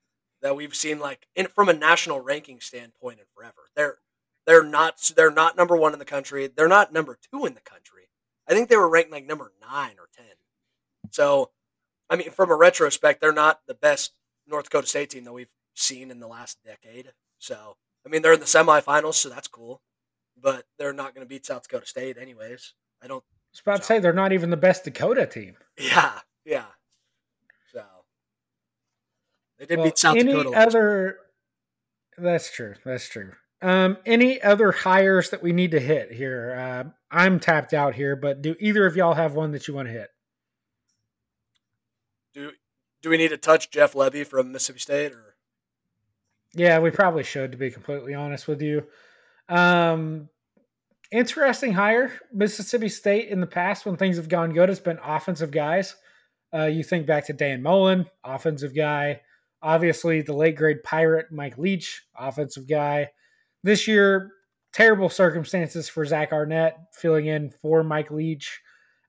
that 0.42 0.56
we've 0.56 0.74
seen, 0.74 0.98
like 0.98 1.26
in, 1.34 1.46
from 1.46 1.68
a 1.68 1.72
national 1.72 2.20
ranking 2.20 2.60
standpoint, 2.60 3.18
in 3.18 3.26
forever. 3.34 3.68
They're 3.74 3.98
they're 4.46 4.64
not 4.64 5.12
they're 5.16 5.30
not 5.30 5.56
number 5.56 5.76
one 5.76 5.92
in 5.92 5.98
the 5.98 6.04
country. 6.04 6.48
They're 6.48 6.68
not 6.68 6.92
number 6.92 7.18
two 7.30 7.44
in 7.46 7.54
the 7.54 7.60
country. 7.60 8.08
I 8.48 8.54
think 8.54 8.68
they 8.68 8.76
were 8.76 8.88
ranked 8.88 9.12
like 9.12 9.26
number 9.26 9.52
nine 9.60 9.96
or 9.98 10.08
ten. 10.16 10.26
So, 11.10 11.50
I 12.08 12.16
mean, 12.16 12.30
from 12.30 12.50
a 12.50 12.56
retrospect, 12.56 13.20
they're 13.20 13.32
not 13.32 13.60
the 13.66 13.74
best 13.74 14.12
North 14.46 14.64
Dakota 14.64 14.86
State 14.86 15.10
team 15.10 15.24
that 15.24 15.32
we've 15.32 15.48
seen 15.74 16.10
in 16.10 16.20
the 16.20 16.26
last 16.26 16.58
decade. 16.64 17.12
So, 17.38 17.76
I 18.04 18.08
mean, 18.08 18.22
they're 18.22 18.34
in 18.34 18.40
the 18.40 18.46
semifinals, 18.46 19.14
so 19.14 19.28
that's 19.28 19.48
cool. 19.48 19.82
But 20.40 20.64
they're 20.78 20.92
not 20.92 21.14
going 21.14 21.24
to 21.24 21.28
beat 21.28 21.46
South 21.46 21.62
Dakota 21.62 21.86
State, 21.86 22.16
anyways. 22.18 22.74
I 23.02 23.06
don't 23.06 23.22
I 23.22 23.52
was 23.52 23.60
about 23.60 23.76
so. 23.76 23.80
to 23.80 23.84
say 23.84 23.98
they're 23.98 24.12
not 24.12 24.32
even 24.32 24.50
the 24.50 24.56
best 24.56 24.84
Dakota 24.84 25.26
team. 25.26 25.56
Yeah, 25.78 26.20
yeah. 26.44 26.66
They 29.60 29.66
did 29.66 29.78
well, 29.78 29.86
beat 29.86 29.98
South 29.98 30.16
any 30.16 30.32
Dakota. 30.32 30.48
Any 30.48 30.56
other? 30.56 31.18
That's 32.16 32.50
true. 32.50 32.74
That's 32.84 33.08
true. 33.08 33.32
Um, 33.62 33.98
any 34.06 34.40
other 34.40 34.72
hires 34.72 35.30
that 35.30 35.42
we 35.42 35.52
need 35.52 35.72
to 35.72 35.80
hit 35.80 36.10
here? 36.10 36.56
Uh, 36.58 36.90
I'm 37.10 37.38
tapped 37.38 37.74
out 37.74 37.94
here, 37.94 38.16
but 38.16 38.40
do 38.40 38.56
either 38.58 38.86
of 38.86 38.96
y'all 38.96 39.14
have 39.14 39.34
one 39.34 39.52
that 39.52 39.68
you 39.68 39.74
want 39.74 39.88
to 39.88 39.92
hit? 39.92 40.08
Do 42.32 42.52
Do 43.02 43.10
we 43.10 43.18
need 43.18 43.28
to 43.28 43.36
touch 43.36 43.70
Jeff 43.70 43.92
Lebby 43.92 44.26
from 44.26 44.50
Mississippi 44.50 44.78
State 44.78 45.12
or? 45.12 45.36
Yeah, 46.54 46.78
we 46.78 46.90
probably 46.90 47.22
should. 47.22 47.52
To 47.52 47.58
be 47.58 47.70
completely 47.70 48.14
honest 48.14 48.48
with 48.48 48.62
you, 48.62 48.84
um, 49.50 50.30
interesting 51.12 51.74
hire. 51.74 52.12
Mississippi 52.32 52.88
State 52.88 53.28
in 53.28 53.40
the 53.40 53.46
past, 53.46 53.84
when 53.84 53.98
things 53.98 54.16
have 54.16 54.28
gone 54.30 54.54
good, 54.54 54.70
has 54.70 54.80
been 54.80 54.98
offensive 55.04 55.50
guys. 55.50 55.96
Uh, 56.52 56.64
you 56.64 56.82
think 56.82 57.06
back 57.06 57.26
to 57.26 57.34
Dan 57.34 57.62
Mullen, 57.62 58.06
offensive 58.24 58.74
guy. 58.74 59.20
Obviously, 59.62 60.22
the 60.22 60.32
late 60.32 60.56
grade 60.56 60.82
pirate 60.82 61.26
Mike 61.30 61.58
Leach, 61.58 62.02
offensive 62.18 62.68
guy. 62.68 63.08
This 63.62 63.86
year, 63.86 64.30
terrible 64.72 65.08
circumstances 65.08 65.88
for 65.88 66.04
Zach 66.04 66.32
Arnett 66.32 66.78
filling 66.92 67.26
in 67.26 67.50
for 67.50 67.82
Mike 67.82 68.10
Leach, 68.10 68.60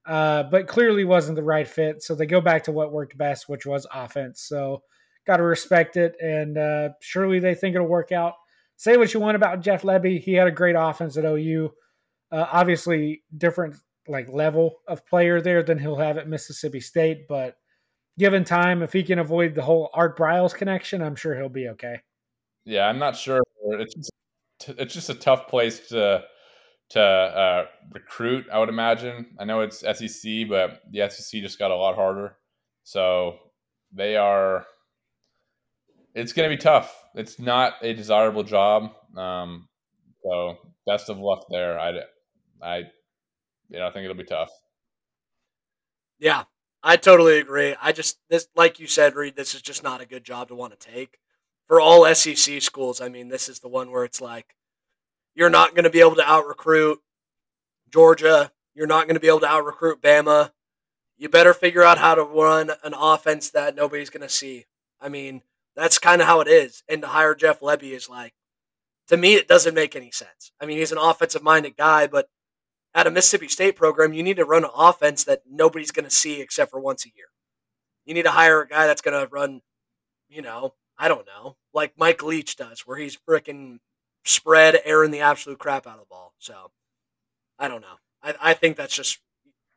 uh, 0.06 0.42
but 0.44 0.66
clearly 0.66 1.04
wasn't 1.04 1.36
the 1.36 1.42
right 1.42 1.66
fit. 1.66 2.02
So 2.02 2.14
they 2.14 2.26
go 2.26 2.40
back 2.40 2.64
to 2.64 2.72
what 2.72 2.92
worked 2.92 3.16
best, 3.16 3.48
which 3.48 3.64
was 3.64 3.86
offense. 3.94 4.42
So 4.42 4.82
got 5.26 5.38
to 5.38 5.42
respect 5.42 5.96
it, 5.96 6.16
and 6.20 6.58
uh, 6.58 6.90
surely 7.00 7.38
they 7.38 7.54
think 7.54 7.74
it'll 7.74 7.86
work 7.86 8.12
out. 8.12 8.34
Say 8.76 8.96
what 8.96 9.14
you 9.14 9.20
want 9.20 9.36
about 9.36 9.60
Jeff 9.60 9.82
Lebby. 9.82 10.20
He 10.20 10.32
had 10.32 10.48
a 10.48 10.52
great 10.52 10.76
offense 10.76 11.16
at 11.16 11.24
OU. 11.24 11.70
Uh, 12.30 12.46
obviously, 12.50 13.22
different 13.38 13.76
like 14.08 14.28
level 14.28 14.80
of 14.88 15.06
player 15.06 15.40
there 15.40 15.62
than 15.62 15.78
he'll 15.78 15.96
have 15.96 16.18
at 16.18 16.28
Mississippi 16.28 16.80
State, 16.80 17.28
but 17.28 17.56
given 18.18 18.44
time, 18.44 18.82
if 18.82 18.92
he 18.92 19.02
can 19.02 19.18
avoid 19.18 19.54
the 19.54 19.62
whole 19.62 19.90
Art 19.94 20.18
Briles 20.18 20.54
connection, 20.54 21.02
I'm 21.02 21.16
sure 21.16 21.36
he'll 21.36 21.48
be 21.48 21.68
okay. 21.68 22.00
Yeah, 22.64 22.86
I'm 22.86 22.98
not 22.98 23.16
sure. 23.16 23.42
It's 23.64 23.94
just, 23.94 24.10
it's 24.68 24.94
just 24.94 25.10
a 25.10 25.14
tough 25.14 25.48
place 25.48 25.88
to 25.88 26.24
to 26.90 27.00
uh, 27.00 27.66
recruit. 27.92 28.46
I 28.52 28.58
would 28.58 28.68
imagine. 28.68 29.34
I 29.38 29.44
know 29.44 29.60
it's 29.60 29.80
SEC, 29.80 30.48
but 30.48 30.82
the 30.90 31.08
SEC 31.08 31.40
just 31.40 31.58
got 31.58 31.70
a 31.70 31.76
lot 31.76 31.94
harder, 31.94 32.36
so 32.84 33.38
they 33.92 34.16
are. 34.16 34.66
It's 36.14 36.34
going 36.34 36.50
to 36.50 36.54
be 36.54 36.60
tough. 36.60 36.94
It's 37.14 37.38
not 37.38 37.74
a 37.80 37.94
desirable 37.94 38.42
job. 38.42 38.92
Um, 39.16 39.68
so 40.22 40.58
best 40.86 41.08
of 41.08 41.18
luck 41.18 41.46
there. 41.50 41.80
I 41.80 42.00
I, 42.62 42.78
you 43.68 43.78
know, 43.78 43.86
I 43.86 43.90
think 43.90 44.04
it'll 44.04 44.16
be 44.16 44.24
tough. 44.24 44.50
Yeah, 46.18 46.44
I 46.82 46.96
totally 46.96 47.38
agree. 47.38 47.76
I 47.80 47.92
just 47.92 48.18
this, 48.28 48.48
like 48.56 48.80
you 48.80 48.86
said, 48.86 49.14
Reid. 49.14 49.36
This 49.36 49.54
is 49.54 49.62
just 49.62 49.82
not 49.82 50.00
a 50.00 50.06
good 50.06 50.24
job 50.24 50.48
to 50.48 50.54
want 50.54 50.78
to 50.78 50.90
take 50.90 51.18
for 51.68 51.80
all 51.80 52.12
SEC 52.14 52.60
schools. 52.60 53.00
I 53.00 53.08
mean, 53.08 53.28
this 53.28 53.48
is 53.48 53.60
the 53.60 53.68
one 53.68 53.90
where 53.90 54.04
it's 54.04 54.20
like 54.20 54.56
you're 55.34 55.50
not 55.50 55.74
going 55.74 55.84
to 55.84 55.90
be 55.90 56.00
able 56.00 56.16
to 56.16 56.28
out 56.28 56.46
recruit 56.46 57.00
Georgia. 57.90 58.52
You're 58.74 58.86
not 58.86 59.06
going 59.06 59.14
to 59.14 59.20
be 59.20 59.28
able 59.28 59.40
to 59.40 59.48
out 59.48 59.64
recruit 59.64 60.02
Bama. 60.02 60.50
You 61.16 61.28
better 61.28 61.54
figure 61.54 61.82
out 61.82 61.98
how 61.98 62.14
to 62.14 62.22
run 62.22 62.70
an 62.82 62.94
offense 62.98 63.50
that 63.50 63.76
nobody's 63.76 64.10
going 64.10 64.22
to 64.22 64.28
see. 64.28 64.66
I 65.00 65.08
mean, 65.08 65.42
that's 65.76 65.98
kind 65.98 66.20
of 66.20 66.26
how 66.26 66.40
it 66.40 66.48
is. 66.48 66.82
And 66.88 67.02
to 67.02 67.08
hire 67.08 67.34
Jeff 67.34 67.60
Lebby 67.60 67.92
is 67.92 68.08
like, 68.08 68.34
to 69.08 69.16
me, 69.16 69.34
it 69.34 69.48
doesn't 69.48 69.74
make 69.74 69.94
any 69.94 70.10
sense. 70.10 70.52
I 70.60 70.66
mean, 70.66 70.78
he's 70.78 70.92
an 70.92 70.98
offensive 70.98 71.42
minded 71.42 71.76
guy, 71.76 72.06
but 72.06 72.28
at 72.94 73.06
a 73.06 73.10
Mississippi 73.10 73.48
State 73.48 73.76
program, 73.76 74.12
you 74.12 74.22
need 74.22 74.36
to 74.36 74.44
run 74.44 74.64
an 74.64 74.70
offense 74.76 75.24
that 75.24 75.42
nobody's 75.50 75.90
going 75.90 76.04
to 76.04 76.10
see 76.10 76.40
except 76.40 76.70
for 76.70 76.80
once 76.80 77.06
a 77.06 77.12
year. 77.14 77.26
You 78.04 78.14
need 78.14 78.24
to 78.24 78.30
hire 78.30 78.62
a 78.62 78.68
guy 78.68 78.86
that's 78.86 79.02
going 79.02 79.18
to 79.18 79.32
run, 79.32 79.62
you 80.28 80.42
know, 80.42 80.74
I 80.98 81.08
don't 81.08 81.26
know, 81.26 81.56
like 81.72 81.94
Mike 81.96 82.22
Leach 82.22 82.56
does, 82.56 82.80
where 82.80 82.98
he's 82.98 83.16
freaking 83.16 83.78
spread 84.24 84.80
airing 84.84 85.10
the 85.10 85.20
absolute 85.20 85.58
crap 85.58 85.86
out 85.86 85.94
of 85.94 86.00
the 86.00 86.06
ball. 86.06 86.34
So 86.38 86.70
I 87.58 87.68
don't 87.68 87.80
know. 87.80 87.98
I, 88.22 88.34
I 88.40 88.54
think 88.54 88.76
that's 88.76 88.94
just 88.94 89.18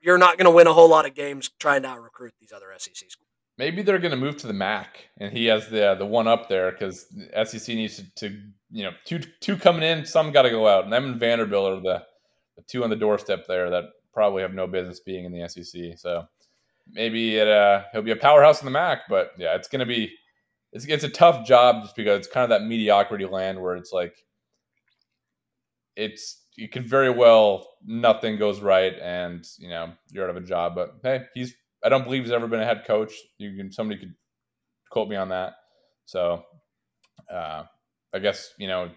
you're 0.01 0.17
not 0.17 0.37
going 0.37 0.45
to 0.45 0.51
win 0.51 0.67
a 0.67 0.73
whole 0.73 0.89
lot 0.89 1.07
of 1.07 1.15
games 1.15 1.49
trying 1.59 1.81
to 1.83 1.89
recruit 1.99 2.33
these 2.39 2.51
other 2.51 2.67
SEC 2.77 2.95
schools. 2.95 3.29
Maybe 3.57 3.81
they're 3.81 3.99
going 3.99 4.11
to 4.11 4.17
move 4.17 4.37
to 4.37 4.47
the 4.47 4.53
MAC, 4.53 4.97
and 5.17 5.35
he 5.35 5.45
has 5.45 5.69
the 5.69 5.95
the 5.97 6.05
one 6.05 6.27
up 6.27 6.49
there 6.49 6.71
because 6.71 7.07
SEC 7.45 7.75
needs 7.75 7.95
to, 7.95 8.03
to, 8.15 8.39
you 8.69 8.83
know 8.83 8.91
two 9.05 9.19
two 9.39 9.55
coming 9.55 9.83
in, 9.83 10.05
some 10.05 10.31
got 10.31 10.41
to 10.41 10.49
go 10.49 10.67
out, 10.67 10.83
and 10.83 10.93
them 10.93 11.05
and 11.05 11.19
Vanderbilt 11.19 11.77
are 11.77 11.81
the, 11.81 11.81
the 11.81 12.03
two 12.63 12.83
on 12.83 12.89
the 12.89 12.95
doorstep 12.95 13.45
there 13.47 13.69
that 13.69 13.85
probably 14.13 14.41
have 14.41 14.53
no 14.53 14.67
business 14.67 14.99
being 14.99 15.25
in 15.25 15.31
the 15.31 15.47
SEC. 15.47 15.97
So 15.97 16.25
maybe 16.89 17.37
it 17.37 17.47
uh, 17.47 17.83
he'll 17.91 18.01
be 18.01 18.11
a 18.11 18.15
powerhouse 18.15 18.61
in 18.61 18.65
the 18.65 18.71
MAC, 18.71 19.01
but 19.09 19.31
yeah, 19.37 19.55
it's 19.55 19.67
to 19.67 19.85
be 19.85 20.13
it's 20.71 20.85
it's 20.85 21.03
a 21.03 21.09
tough 21.09 21.45
job 21.45 21.83
just 21.83 21.95
because 21.95 22.19
it's 22.19 22.33
kind 22.33 22.43
of 22.43 22.49
that 22.49 22.67
mediocrity 22.67 23.25
land 23.25 23.61
where 23.61 23.75
it's 23.75 23.91
like 23.91 24.15
it's 25.95 26.43
you 26.57 26.69
could 26.69 26.87
very 26.87 27.09
well 27.09 27.67
nothing 27.85 28.37
goes 28.37 28.61
right 28.61 28.93
and 29.01 29.45
you 29.57 29.69
know 29.69 29.91
you're 30.11 30.23
out 30.23 30.29
of 30.29 30.41
a 30.41 30.45
job. 30.45 30.75
But 30.75 30.95
hey, 31.03 31.25
he's 31.33 31.53
I 31.83 31.89
don't 31.89 32.03
believe 32.03 32.23
he's 32.23 32.31
ever 32.31 32.47
been 32.47 32.61
a 32.61 32.65
head 32.65 32.83
coach. 32.85 33.13
You 33.37 33.55
can 33.55 33.71
somebody 33.71 33.99
could 33.99 34.13
quote 34.89 35.09
me 35.09 35.15
on 35.15 35.29
that. 35.29 35.53
So 36.05 36.43
uh, 37.31 37.63
I 38.13 38.19
guess 38.19 38.53
you 38.57 38.67
know 38.67 38.89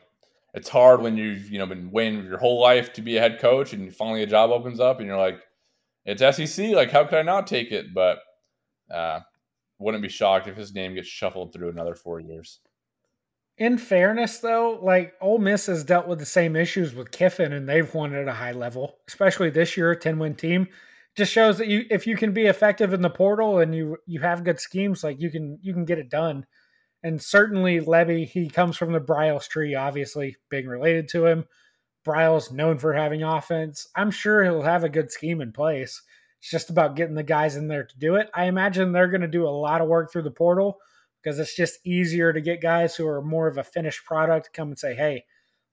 it's 0.54 0.68
hard 0.68 1.02
when 1.02 1.16
you've 1.16 1.50
you 1.50 1.58
know 1.58 1.66
been 1.66 1.90
waiting 1.90 2.24
your 2.24 2.38
whole 2.38 2.60
life 2.60 2.92
to 2.94 3.02
be 3.02 3.16
a 3.16 3.20
head 3.20 3.38
coach 3.38 3.72
and 3.72 3.94
finally 3.94 4.22
a 4.22 4.26
job 4.26 4.50
opens 4.50 4.80
up 4.80 4.98
and 4.98 5.06
you're 5.06 5.18
like 5.18 5.40
it's 6.04 6.22
SEC 6.36 6.70
like 6.70 6.90
how 6.90 7.04
could 7.04 7.18
I 7.18 7.22
not 7.22 7.46
take 7.46 7.70
it? 7.70 7.92
But 7.92 8.18
uh, 8.90 9.20
wouldn't 9.78 10.02
be 10.02 10.08
shocked 10.08 10.48
if 10.48 10.56
his 10.56 10.74
name 10.74 10.94
gets 10.94 11.08
shuffled 11.08 11.52
through 11.52 11.68
another 11.68 11.94
four 11.94 12.20
years. 12.20 12.60
In 13.58 13.76
fairness, 13.76 14.38
though, 14.38 14.78
like 14.82 15.14
Ole 15.20 15.38
Miss 15.38 15.66
has 15.66 15.84
dealt 15.84 16.06
with 16.06 16.20
the 16.20 16.26
same 16.26 16.54
issues 16.54 16.94
with 16.94 17.10
Kiffin, 17.10 17.52
and 17.52 17.68
they've 17.68 17.92
won 17.92 18.14
at 18.14 18.28
a 18.28 18.32
high 18.32 18.52
level, 18.52 18.98
especially 19.08 19.50
this 19.50 19.76
year, 19.76 19.94
ten 19.94 20.18
win 20.18 20.34
team. 20.34 20.68
Just 21.16 21.32
shows 21.32 21.58
that 21.58 21.66
you, 21.66 21.84
if 21.90 22.06
you 22.06 22.16
can 22.16 22.32
be 22.32 22.46
effective 22.46 22.92
in 22.92 23.02
the 23.02 23.10
portal 23.10 23.58
and 23.58 23.74
you 23.74 23.96
you 24.06 24.20
have 24.20 24.44
good 24.44 24.60
schemes, 24.60 25.02
like 25.02 25.20
you 25.20 25.30
can 25.30 25.58
you 25.60 25.74
can 25.74 25.84
get 25.84 25.98
it 25.98 26.08
done. 26.08 26.46
And 27.02 27.22
certainly 27.22 27.80
Lebby, 27.80 28.26
he 28.26 28.48
comes 28.48 28.76
from 28.76 28.92
the 28.92 29.00
Briles 29.00 29.48
tree, 29.48 29.74
obviously 29.74 30.36
being 30.50 30.66
related 30.66 31.08
to 31.10 31.26
him. 31.26 31.44
Briles 32.06 32.52
known 32.52 32.78
for 32.78 32.92
having 32.92 33.22
offense. 33.22 33.86
I'm 33.94 34.10
sure 34.10 34.42
he'll 34.42 34.62
have 34.62 34.84
a 34.84 34.88
good 34.88 35.10
scheme 35.10 35.40
in 35.40 35.52
place. 35.52 36.02
It's 36.40 36.50
just 36.50 36.70
about 36.70 36.96
getting 36.96 37.14
the 37.14 37.22
guys 37.22 37.56
in 37.56 37.68
there 37.68 37.84
to 37.84 37.98
do 37.98 38.16
it. 38.16 38.30
I 38.34 38.44
imagine 38.44 38.92
they're 38.92 39.08
going 39.08 39.20
to 39.20 39.28
do 39.28 39.46
a 39.46 39.50
lot 39.50 39.80
of 39.80 39.88
work 39.88 40.10
through 40.10 40.22
the 40.22 40.30
portal 40.30 40.78
because 41.22 41.38
it's 41.38 41.54
just 41.54 41.84
easier 41.84 42.32
to 42.32 42.40
get 42.40 42.60
guys 42.60 42.94
who 42.94 43.06
are 43.06 43.22
more 43.22 43.48
of 43.48 43.58
a 43.58 43.64
finished 43.64 44.04
product 44.04 44.52
come 44.52 44.68
and 44.68 44.78
say, 44.78 44.94
hey, 44.94 45.24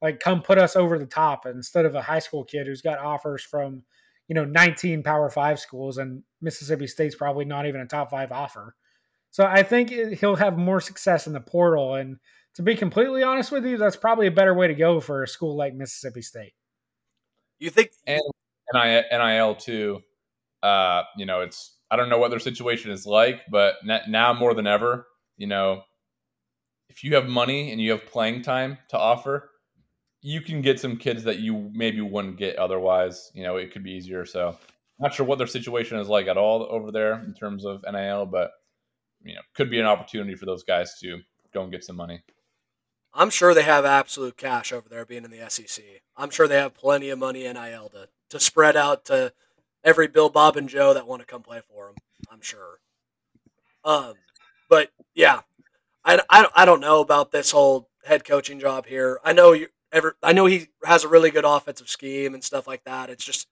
like 0.02 0.20
come 0.20 0.42
put 0.42 0.58
us 0.58 0.76
over 0.76 1.00
the 1.00 1.06
top 1.06 1.46
instead 1.46 1.86
of 1.86 1.96
a 1.96 2.02
high 2.02 2.20
school 2.20 2.44
kid 2.44 2.68
who's 2.68 2.82
got 2.82 3.00
offers 3.00 3.44
from, 3.44 3.84
you 4.28 4.36
know, 4.36 4.46
19 4.46 5.04
Power 5.04 5.30
Five 5.30 5.60
schools 5.60 5.98
and 5.98 6.24
Mississippi 6.42 6.88
State's 6.88 7.16
probably 7.16 7.46
not 7.46 7.68
even 7.68 7.82
a 7.82 7.86
top 7.86 8.10
five 8.10 8.32
offer. 8.32 8.76
So 9.36 9.46
I 9.46 9.64
think 9.64 9.90
he'll 9.90 10.38
have 10.38 10.58
more 10.58 10.80
success 10.80 11.28
in 11.28 11.34
the 11.34 11.42
portal. 11.42 11.96
And 11.96 12.20
to 12.54 12.62
be 12.62 12.74
completely 12.74 13.22
honest 13.22 13.52
with 13.52 13.66
you, 13.66 13.76
that's 13.76 13.98
probably 13.98 14.28
a 14.28 14.32
better 14.32 14.54
way 14.54 14.70
to 14.70 14.74
go 14.74 15.02
for 15.02 15.24
a 15.24 15.28
school 15.28 15.58
like 15.58 15.76
Mississippi 15.76 16.22
State. 16.22 16.54
You 17.60 17.70
think 17.70 17.90
and 18.08 18.22
NIL 18.74 19.56
too? 19.56 20.00
Uh, 20.64 21.02
you 21.18 21.26
know, 21.26 21.42
it's 21.42 21.76
I 21.92 21.98
don't 21.98 22.08
know 22.08 22.18
what 22.18 22.30
their 22.30 22.40
situation 22.40 22.92
is 22.92 23.06
like, 23.06 23.42
but 23.52 23.76
now 23.84 24.32
more 24.32 24.54
than 24.54 24.68
ever, 24.68 25.06
you 25.36 25.48
know, 25.48 25.82
if 26.88 27.04
you 27.04 27.16
have 27.16 27.28
money 27.28 27.74
and 27.74 27.82
you 27.82 27.92
have 27.92 28.06
playing 28.06 28.42
time 28.42 28.78
to 28.92 28.98
offer, 28.98 29.50
you 30.22 30.40
can 30.40 30.62
get 30.62 30.80
some 30.80 30.96
kids 30.96 31.26
that 31.26 31.40
you 31.40 31.70
maybe 31.74 32.00
wouldn't 32.00 32.38
get 32.38 32.56
otherwise. 32.56 33.32
You 33.34 33.44
know, 33.44 33.58
it 33.58 33.74
could 33.74 33.84
be 33.84 33.92
easier. 33.92 34.26
So, 34.26 34.58
not 34.98 35.14
sure 35.14 35.26
what 35.26 35.40
their 35.40 35.46
situation 35.46 36.00
is 36.00 36.08
like 36.08 36.28
at 36.28 36.38
all 36.38 36.66
over 36.72 36.90
there 36.90 37.22
in 37.22 37.34
terms 37.34 37.66
of 37.66 37.84
NIL, 37.92 38.28
but 38.28 38.52
you 39.26 39.36
know, 39.36 39.42
could 39.56 39.70
be 39.70 39.80
an 39.80 39.86
opportunity 39.86 40.36
for 40.36 40.46
those 40.46 40.64
guys 40.64 40.98
to 41.02 41.20
go 41.54 41.64
and 41.64 41.72
get 41.72 41.84
some 41.84 41.96
money. 41.96 42.24
I'm 43.14 43.30
sure 43.30 43.54
they 43.54 43.64
have 43.64 43.86
absolute 43.86 44.38
cash 44.38 44.72
over 44.72 44.88
there 44.90 45.06
being 45.06 45.24
in 45.24 45.32
the 45.32 45.50
SEC. 45.50 45.84
I'm 46.18 46.30
sure 46.30 46.48
they 46.48 46.58
have 46.58 46.74
plenty 46.74 47.10
of 47.10 47.20
money 47.20 47.44
NIL 47.44 47.90
to, 47.90 48.10
to 48.30 48.40
spread 48.40 48.76
out 48.76 49.06
to 49.06 49.34
every 49.84 50.08
Bill, 50.08 50.30
Bob, 50.30 50.58
and 50.58 50.70
Joe 50.70 50.94
that 50.94 51.08
want 51.08 51.22
to 51.22 51.26
come 51.26 51.42
play 51.42 51.62
for 51.70 51.88
them. 51.88 51.96
I'm 52.30 52.42
sure. 52.42 52.80
Um, 53.84 54.14
but 54.70 54.92
yeah, 55.14 55.42
I, 56.04 56.20
I, 56.30 56.48
I 56.56 56.66
don't 56.66 56.82
know 56.82 57.02
about 57.02 57.32
this 57.32 57.52
whole 57.52 57.90
head 58.04 58.26
coaching 58.26 58.60
job 58.60 58.86
here. 58.86 59.20
I 59.24 59.34
know 59.34 59.54
you 59.54 59.68
ever 59.92 60.18
I 60.22 60.34
know 60.34 60.46
he 60.46 60.68
has 60.84 61.04
a 61.04 61.08
really 61.08 61.32
good 61.32 61.46
offensive 61.46 61.90
scheme 61.90 62.34
and 62.34 62.44
stuff 62.44 62.68
like 62.68 62.84
that. 62.84 63.10
It's 63.10 63.24
just 63.24 63.48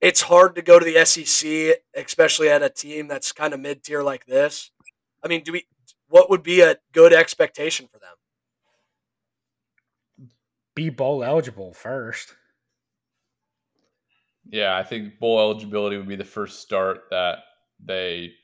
it's 0.00 0.22
hard 0.22 0.54
to 0.56 0.62
go 0.62 0.78
to 0.78 0.84
the 0.84 1.04
SEC, 1.04 1.78
especially 1.94 2.48
at 2.48 2.62
a 2.62 2.68
team 2.68 3.08
that's 3.08 3.32
kind 3.32 3.54
of 3.54 3.60
mid 3.60 3.82
tier 3.82 4.02
like 4.02 4.26
this. 4.26 4.70
I 5.26 5.28
mean, 5.28 5.42
do 5.42 5.52
we? 5.52 5.66
What 6.08 6.30
would 6.30 6.42
be 6.42 6.60
a 6.60 6.76
good 6.92 7.12
expectation 7.12 7.88
for 7.92 7.98
them? 7.98 10.28
Be 10.74 10.88
bowl 10.88 11.24
eligible 11.24 11.74
first. 11.74 12.34
Yeah, 14.48 14.76
I 14.76 14.84
think 14.84 15.18
bowl 15.18 15.40
eligibility 15.40 15.96
would 15.96 16.06
be 16.06 16.16
the 16.16 16.24
first 16.24 16.60
start 16.60 17.04
that 17.10 17.38
they 17.84 18.34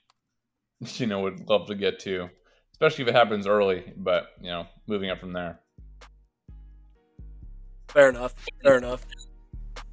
you 0.96 1.06
know, 1.06 1.20
would 1.20 1.48
love 1.48 1.66
to 1.68 1.74
get 1.74 2.00
to, 2.00 2.28
especially 2.72 3.02
if 3.02 3.08
it 3.08 3.14
happens 3.14 3.46
early. 3.46 3.92
But 3.96 4.28
you 4.40 4.50
know, 4.50 4.66
moving 4.86 5.10
up 5.10 5.20
from 5.20 5.32
there. 5.32 5.60
Fair 7.88 8.08
enough. 8.08 8.34
Fair 8.62 8.78
enough. 8.78 9.04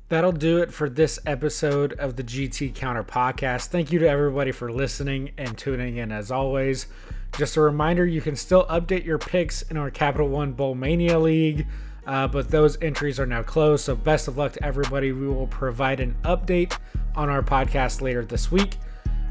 That'll 0.10 0.32
do 0.32 0.58
it 0.58 0.74
for 0.74 0.90
this 0.90 1.20
episode 1.28 1.94
of 1.94 2.16
the 2.16 2.24
GT 2.24 2.74
Counter 2.74 3.04
podcast. 3.04 3.68
Thank 3.68 3.92
you 3.92 4.00
to 4.00 4.10
everybody 4.10 4.52
for 4.52 4.72
listening 4.72 5.34
and 5.38 5.56
tuning 5.56 5.98
in 5.98 6.12
as 6.12 6.32
always. 6.32 6.88
Just 7.38 7.58
a 7.58 7.62
reminder 7.62 8.08
you 8.08 8.20
can 8.20 8.36
still 8.36 8.66
update 8.66 9.06
your 9.06 9.20
picks 9.20 9.62
in 9.62 9.78
our 9.78 9.92
Capital 9.92 10.28
One 10.28 10.54
Bowl 10.54 10.74
Mania 10.74 11.20
League, 11.20 11.68
uh, 12.08 12.28
but 12.28 12.50
those 12.50 12.82
entries 12.82 13.20
are 13.20 13.28
now 13.28 13.44
closed. 13.44 13.86
So, 13.86 13.96
best 13.96 14.28
of 14.28 14.36
luck 14.36 14.54
to 14.54 14.64
everybody. 14.64 15.12
We 15.12 15.28
will 15.28 15.46
provide 15.46 16.00
an 16.00 16.18
update 16.24 16.76
on 17.14 17.30
our 17.30 17.44
podcast 17.44 18.02
later 18.02 18.26
this 18.26 18.52
week. 18.52 18.78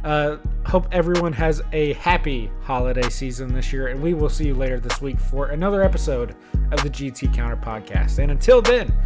Uh, 0.04 0.36
hope 0.64 0.86
everyone 0.92 1.32
has 1.32 1.60
a 1.72 1.94
happy 1.94 2.52
holiday 2.62 3.08
season 3.08 3.52
this 3.52 3.72
year, 3.72 3.88
and 3.88 4.00
we 4.00 4.14
will 4.14 4.28
see 4.28 4.46
you 4.46 4.54
later 4.54 4.78
this 4.78 5.02
week 5.02 5.18
for 5.18 5.48
another 5.48 5.82
episode 5.82 6.36
of 6.70 6.80
the 6.84 6.88
GT 6.88 7.34
Counter 7.34 7.56
Podcast. 7.56 8.20
And 8.20 8.30
until 8.30 8.62
then, 8.62 8.96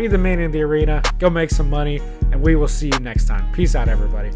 be 0.00 0.06
the 0.06 0.16
man 0.16 0.40
in 0.40 0.50
the 0.50 0.62
arena, 0.62 1.02
go 1.18 1.28
make 1.28 1.50
some 1.50 1.68
money, 1.68 2.00
and 2.32 2.40
we 2.40 2.56
will 2.56 2.66
see 2.66 2.86
you 2.86 2.98
next 3.00 3.26
time. 3.26 3.52
Peace 3.52 3.74
out, 3.74 3.86
everybody. 3.86 4.30